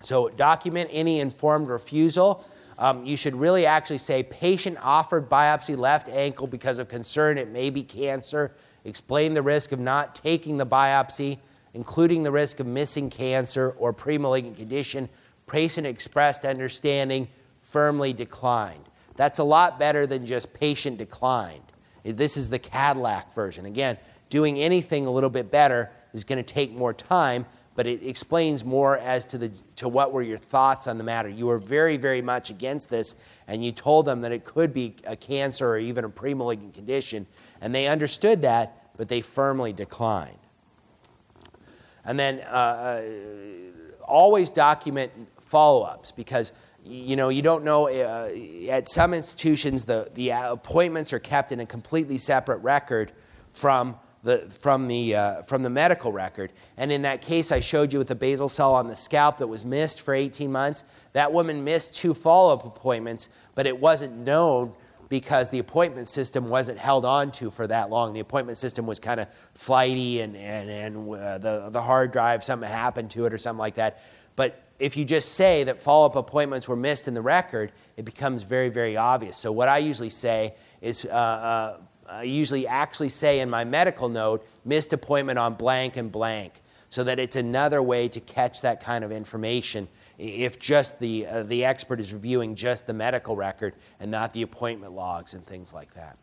[0.00, 2.44] So document any informed refusal.
[2.78, 7.50] Um, you should really actually say patient offered biopsy left ankle because of concern it
[7.50, 8.56] may be cancer.
[8.84, 11.38] Explain the risk of not taking the biopsy,
[11.74, 15.08] including the risk of missing cancer or premalignant condition
[15.46, 18.88] Patient expressed understanding, firmly declined.
[19.16, 21.63] That's a lot better than just patient declined.
[22.04, 23.64] This is the Cadillac version.
[23.64, 23.96] Again,
[24.28, 28.64] doing anything a little bit better is going to take more time, but it explains
[28.64, 31.28] more as to, the, to what were your thoughts on the matter.
[31.28, 33.14] You were very, very much against this,
[33.48, 37.26] and you told them that it could be a cancer or even a premalignant condition,
[37.60, 40.38] and they understood that, but they firmly declined.
[42.04, 43.02] And then uh, uh
[44.04, 46.52] always document follow-ups because
[46.84, 48.30] you know you don't know uh,
[48.68, 53.12] at some institutions the, the appointments are kept in a completely separate record
[53.52, 56.50] from the, from, the, uh, from the medical record.
[56.76, 59.46] And in that case, I showed you with the basal cell on the scalp that
[59.46, 60.82] was missed for 18 months.
[61.12, 64.72] That woman missed two follow up appointments, but it wasn't known
[65.10, 68.14] because the appointment system wasn't held on to for that long.
[68.14, 72.42] The appointment system was kind of flighty and, and, and uh, the, the hard drive,
[72.42, 74.02] something happened to it or something like that.
[74.36, 78.04] But if you just say that follow up appointments were missed in the record, it
[78.04, 79.36] becomes very, very obvious.
[79.36, 81.76] So, what I usually say is, uh, uh,
[82.08, 86.60] I usually actually say in my medical note, missed appointment on blank and blank,
[86.90, 91.42] so that it's another way to catch that kind of information if just the, uh,
[91.42, 95.72] the expert is reviewing just the medical record and not the appointment logs and things
[95.72, 96.16] like that.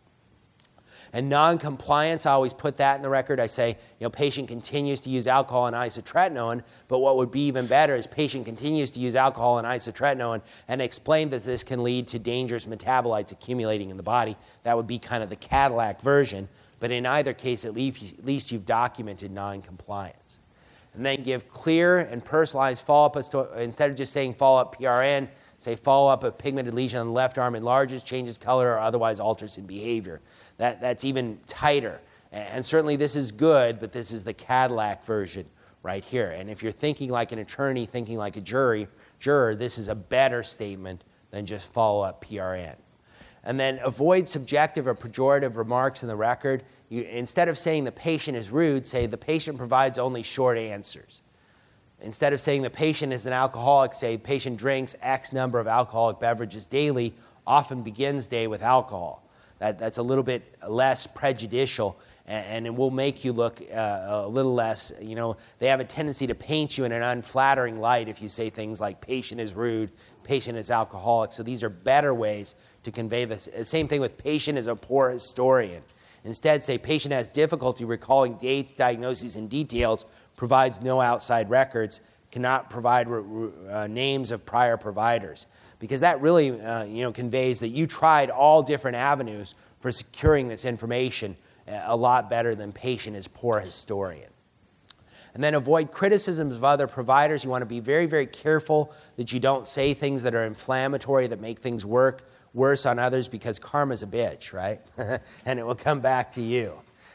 [1.14, 3.39] And non-compliance, I always put that in the record.
[3.39, 7.47] I say, you know, patient continues to use alcohol and isotretinoin, but what would be
[7.47, 11.84] even better is patient continues to use alcohol and isotretinoin and explain that this can
[11.84, 14.38] lead to dangerous metabolites accumulating in the body.
[14.64, 16.47] That would be kind of the Cadillac version.
[16.80, 20.38] But in either case, at least you've documented non-compliance.
[20.93, 23.18] And then give clear and personalized follow-up
[23.57, 25.28] instead of just saying follow-up PRN,
[25.59, 29.57] say follow-up a pigmented lesion on the left arm enlarges, changes color, or otherwise alters
[29.57, 30.22] in behavior
[30.62, 31.99] that, that's even tighter.
[32.32, 35.47] And certainly this is good, but this is the Cadillac version
[35.82, 36.30] right here.
[36.30, 38.88] And if you're thinking like an attorney, thinking like a jury,
[39.20, 42.76] juror, this is a better statement than just follow up PRN.
[43.43, 46.62] And then avoid subjective or pejorative remarks in the record.
[46.89, 51.22] You, instead of saying the patient is rude, say the patient provides only short answers.
[52.01, 56.20] Instead of saying the patient is an alcoholic, say patient drinks X number of alcoholic
[56.20, 57.16] beverages daily,
[57.47, 59.24] often begins day with alcohol.
[59.62, 64.28] That, that's a little bit less prejudicial and, it will make you look uh, a
[64.28, 68.09] little less, you know, they have a tendency to paint you in an unflattering light
[68.09, 69.91] if you say things like patient is rude,
[70.24, 71.32] patient is alcoholic.
[71.32, 72.55] So these are better ways
[72.86, 73.49] to convey this.
[73.64, 75.84] Same thing with patient is a poor historian.
[76.24, 80.07] Instead, say patient has difficulty recalling dates, diagnoses, and details,
[80.38, 82.01] provides no outside records,
[82.32, 85.45] cannot provide uh, names of prior providers
[85.82, 90.48] because that really uh, you know, conveys that you tried all different avenues for securing
[90.48, 91.36] this information
[91.68, 94.30] uh, a lot better than patient is poor historian.
[95.34, 97.44] And then avoid criticisms of other providers.
[97.44, 101.26] You want to be very, very careful that you don't say things that are inflammatory,
[101.28, 104.82] that make things work worse on others because karma's a bitch, right?
[105.46, 106.74] and it will come back to you.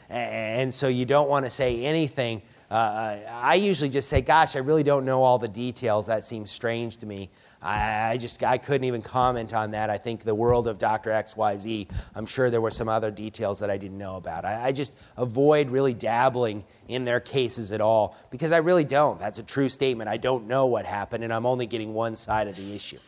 [0.09, 2.41] And so you don't want to say anything.
[2.69, 6.07] Uh, I usually just say, gosh, I really don't know all the details.
[6.07, 7.29] That seems strange to me.
[7.61, 9.89] I, just I couldn't even comment on that.
[9.89, 11.09] I think the world of Dr.
[11.09, 14.45] XYZ, I'm sure there were some other details that I didn't know about.
[14.45, 19.19] I, I just avoid really dabbling in their cases at all because I really don't.
[19.19, 20.09] That's a true statement.
[20.09, 22.99] I don't know what happened, and I'm only getting one side of the issue.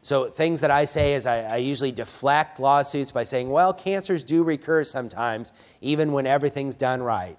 [0.00, 4.22] So, things that I say is I, I, usually deflect lawsuits by saying, well, cancers
[4.22, 7.36] do recur sometimes, even when everything's done right.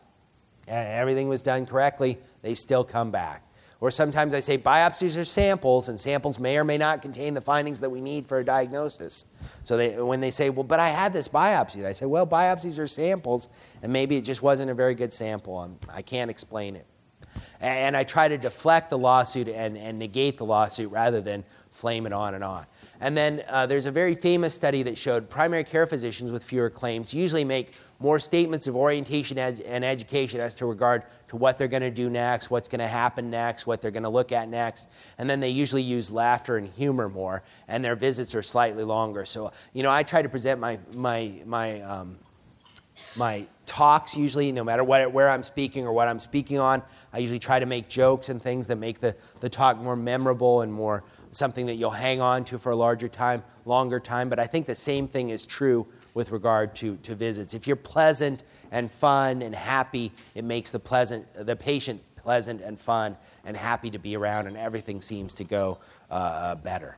[0.68, 3.44] Everything was done correctly, they still come back.
[3.82, 7.42] Or sometimes I say biopsies are samples, and samples may or may not contain the
[7.42, 9.26] findings that we need for a diagnosis.
[9.64, 12.78] So they, when they say, well, but I had this biopsy, I say, well, biopsies
[12.78, 13.48] are samples,
[13.82, 15.58] and maybe it just wasn't a very good sample.
[15.58, 16.86] I'm, I can not explain it.
[17.62, 22.06] And I try to deflect the lawsuit and, and negate the lawsuit rather than flame
[22.06, 22.66] it on and on.
[23.00, 26.70] And then uh, there's a very famous study that showed primary care physicians with fewer
[26.70, 31.58] claims usually make more statements of orientation ed- and education as to regard to what
[31.58, 34.32] they're going to do next, what's going to happen next, what they're going to look
[34.32, 34.88] at next.
[35.18, 39.26] And then they usually use laughter and humor more, and their visits are slightly longer.
[39.26, 42.18] So, you know, I try to present my, my, my, um,
[43.16, 46.82] my talks usually, no matter what, where I'm speaking or what I'm speaking on.
[47.14, 50.62] I usually try to make jokes and things that make the, the talk more memorable
[50.62, 54.30] and more something that you'll hang on to for a larger time, longer time.
[54.30, 55.86] But I think the same thing is true
[56.20, 57.54] with regard to, to visits.
[57.54, 62.78] If you're pleasant and fun and happy, it makes the pleasant the patient pleasant and
[62.78, 63.16] fun
[63.46, 65.78] and happy to be around, and everything seems to go
[66.12, 66.98] uh, uh better.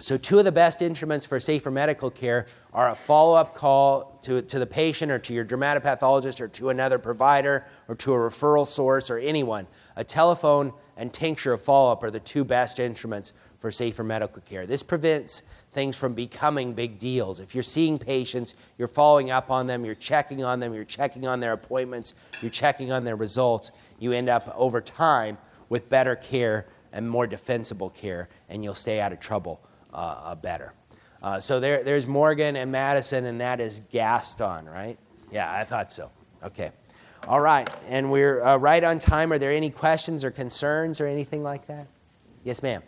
[0.00, 4.18] So, two of the best instruments for safer medical care are a follow up call
[4.24, 8.16] to, to the patient or to your dermatopathologist or to another provider or to a
[8.16, 9.66] referral source or anyone.
[9.96, 14.42] A telephone and tincture of follow up are the two best instruments for safer medical
[14.42, 14.66] care.
[14.66, 15.42] This prevents
[15.78, 17.38] things from becoming big deals.
[17.38, 21.24] If you're seeing patients, you're following up on them, you're checking on them, you're checking
[21.24, 23.70] on their appointments, you're checking on their results,
[24.00, 28.98] you end up over time with better care and more defensible care, and you'll stay
[28.98, 29.60] out of trouble
[29.94, 30.72] uh, uh, better.
[31.22, 34.98] Uh, so there, there's Morgan and Madison, and that is Gaston, right?
[35.30, 36.10] Yeah, I thought so.
[36.42, 36.72] Okay.
[37.28, 39.32] All right, and we're uh, right on time.
[39.32, 41.86] Are there any questions or concerns or anything like that?
[42.42, 42.82] Yes, ma'am.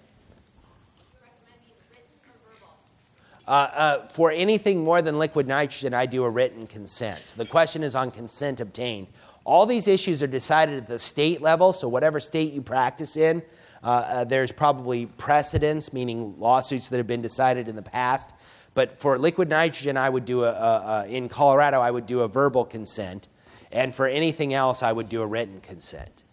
[3.46, 7.28] Uh, uh, for anything more than liquid nitrogen, I do a written consent.
[7.28, 9.08] So the question is on consent obtained.
[9.44, 13.42] All these issues are decided at the state level, so whatever state you practice in,
[13.82, 18.34] uh, uh there's probably precedents, meaning lawsuits that have been decided in the past.
[18.74, 22.20] But for liquid nitrogen, I would do a, a, a in Colorado, I would do
[22.20, 23.28] a verbal consent.
[23.72, 26.24] And for anything else, I would do a written consent.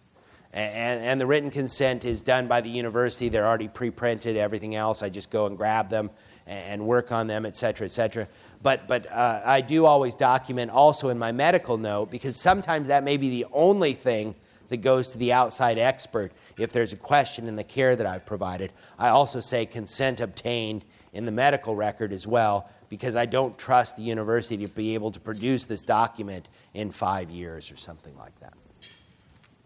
[0.52, 3.28] And, and, the written consent is done by the university.
[3.28, 5.02] They're already pre printed, everything else.
[5.02, 6.10] I just go and grab them
[6.48, 8.26] and work on them, et cetera, et cetera.
[8.62, 13.04] But, but uh, I do always document also in my medical note because sometimes that
[13.04, 14.34] may be the only thing
[14.70, 18.26] that goes to the outside expert if there's a question in the care that I've
[18.26, 18.72] provided.
[18.98, 23.96] I also say consent obtained in the medical record as well because I don't trust
[23.96, 28.38] the university to be able to produce this document in five years or something like
[28.40, 28.54] that.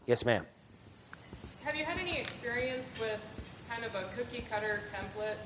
[0.06, 0.44] Yes, ma'am.
[1.64, 3.20] Have you had any experience with
[3.70, 5.36] kind of a cookie cutter template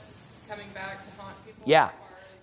[0.49, 1.63] coming back to haunt people?
[1.67, 1.91] Yeah.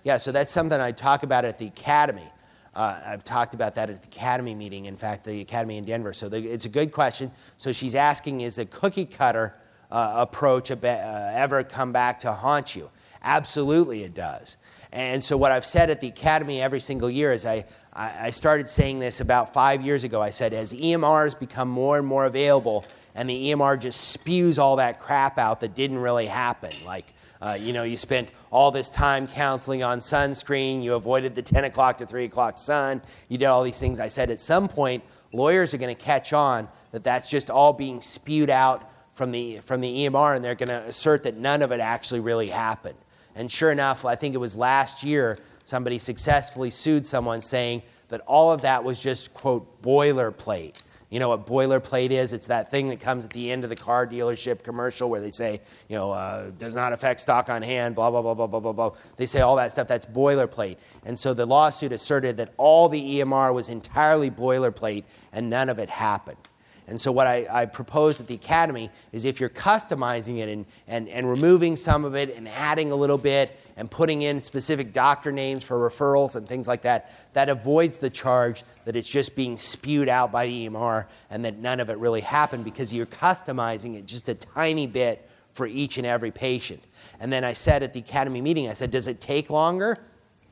[0.02, 2.30] Yeah, so that's something I talk about at the academy.
[2.74, 6.12] Uh, I've talked about that at the academy meeting, in fact, the academy in Denver.
[6.12, 7.30] So the, it's a good question.
[7.56, 9.54] So she's asking Is a cookie cutter
[9.90, 12.90] uh, approach uh, ever come back to haunt you?
[13.22, 14.56] Absolutely, it does.
[14.92, 18.68] And so, what I've said at the Academy every single year is I, I started
[18.68, 20.22] saying this about five years ago.
[20.22, 22.84] I said, as EMRs become more and more available,
[23.14, 27.12] and the EMR just spews all that crap out that didn't really happen, like,
[27.44, 31.64] uh, you know, you spent all this time counseling on sunscreen, you avoided the 10
[31.64, 34.00] o'clock to 3 o'clock sun, you did all these things.
[34.00, 37.74] I said, at some point, lawyers are going to catch on that that's just all
[37.74, 41.60] being spewed out from the, from the EMR, and they're going to assert that none
[41.60, 42.96] of it actually really happened.
[43.34, 45.36] And sure enough, I think it was last year,
[45.66, 50.80] somebody successfully sued someone saying that all of that was just, quote, boilerplate.
[51.14, 52.32] You know what boilerplate is?
[52.32, 55.30] It's that thing that comes at the end of the car dealership commercial where they
[55.30, 58.58] say, you know, uh, does not affect stock on hand, blah, blah, blah, blah, blah,
[58.58, 58.90] blah, blah.
[59.16, 60.76] They say all that stuff, that's boilerplate.
[61.04, 65.78] And so the lawsuit asserted that all the EMR was entirely boilerplate and none of
[65.78, 66.48] it happened.
[66.86, 70.66] And so, what I, I proposed at the Academy is if you're customizing it and,
[70.86, 74.92] and, and removing some of it and adding a little bit and putting in specific
[74.92, 79.34] doctor names for referrals and things like that, that avoids the charge that it's just
[79.34, 83.96] being spewed out by EMR and that none of it really happened because you're customizing
[83.96, 86.84] it just a tiny bit for each and every patient.
[87.18, 89.98] And then I said at the academy meeting, I said, does it take longer?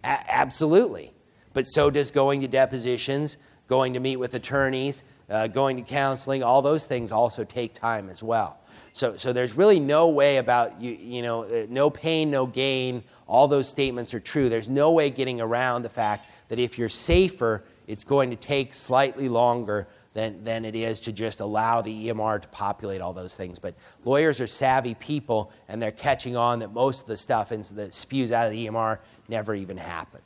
[0.02, 1.12] A- absolutely.
[1.52, 3.36] But so does going to depositions,
[3.68, 8.08] going to meet with attorneys, uh, going to counseling, all those things also take time
[8.08, 8.58] as well.
[8.92, 13.02] So, so there's really no way about, you, you know, uh, no pain, no gain.
[13.26, 14.48] All those statements are true.
[14.48, 18.74] There's no way getting around the fact that if you're safer, it's going to take
[18.74, 23.34] slightly longer than, than it is to just allow the EMR to populate all those
[23.34, 23.58] things.
[23.58, 27.94] But lawyers are savvy people, and they're catching on that most of the stuff that
[27.94, 28.98] spews out of the EMR
[29.28, 30.22] never even happened.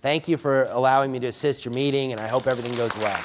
[0.00, 3.20] Thank you for allowing me to assist your meeting, and I hope everything goes well.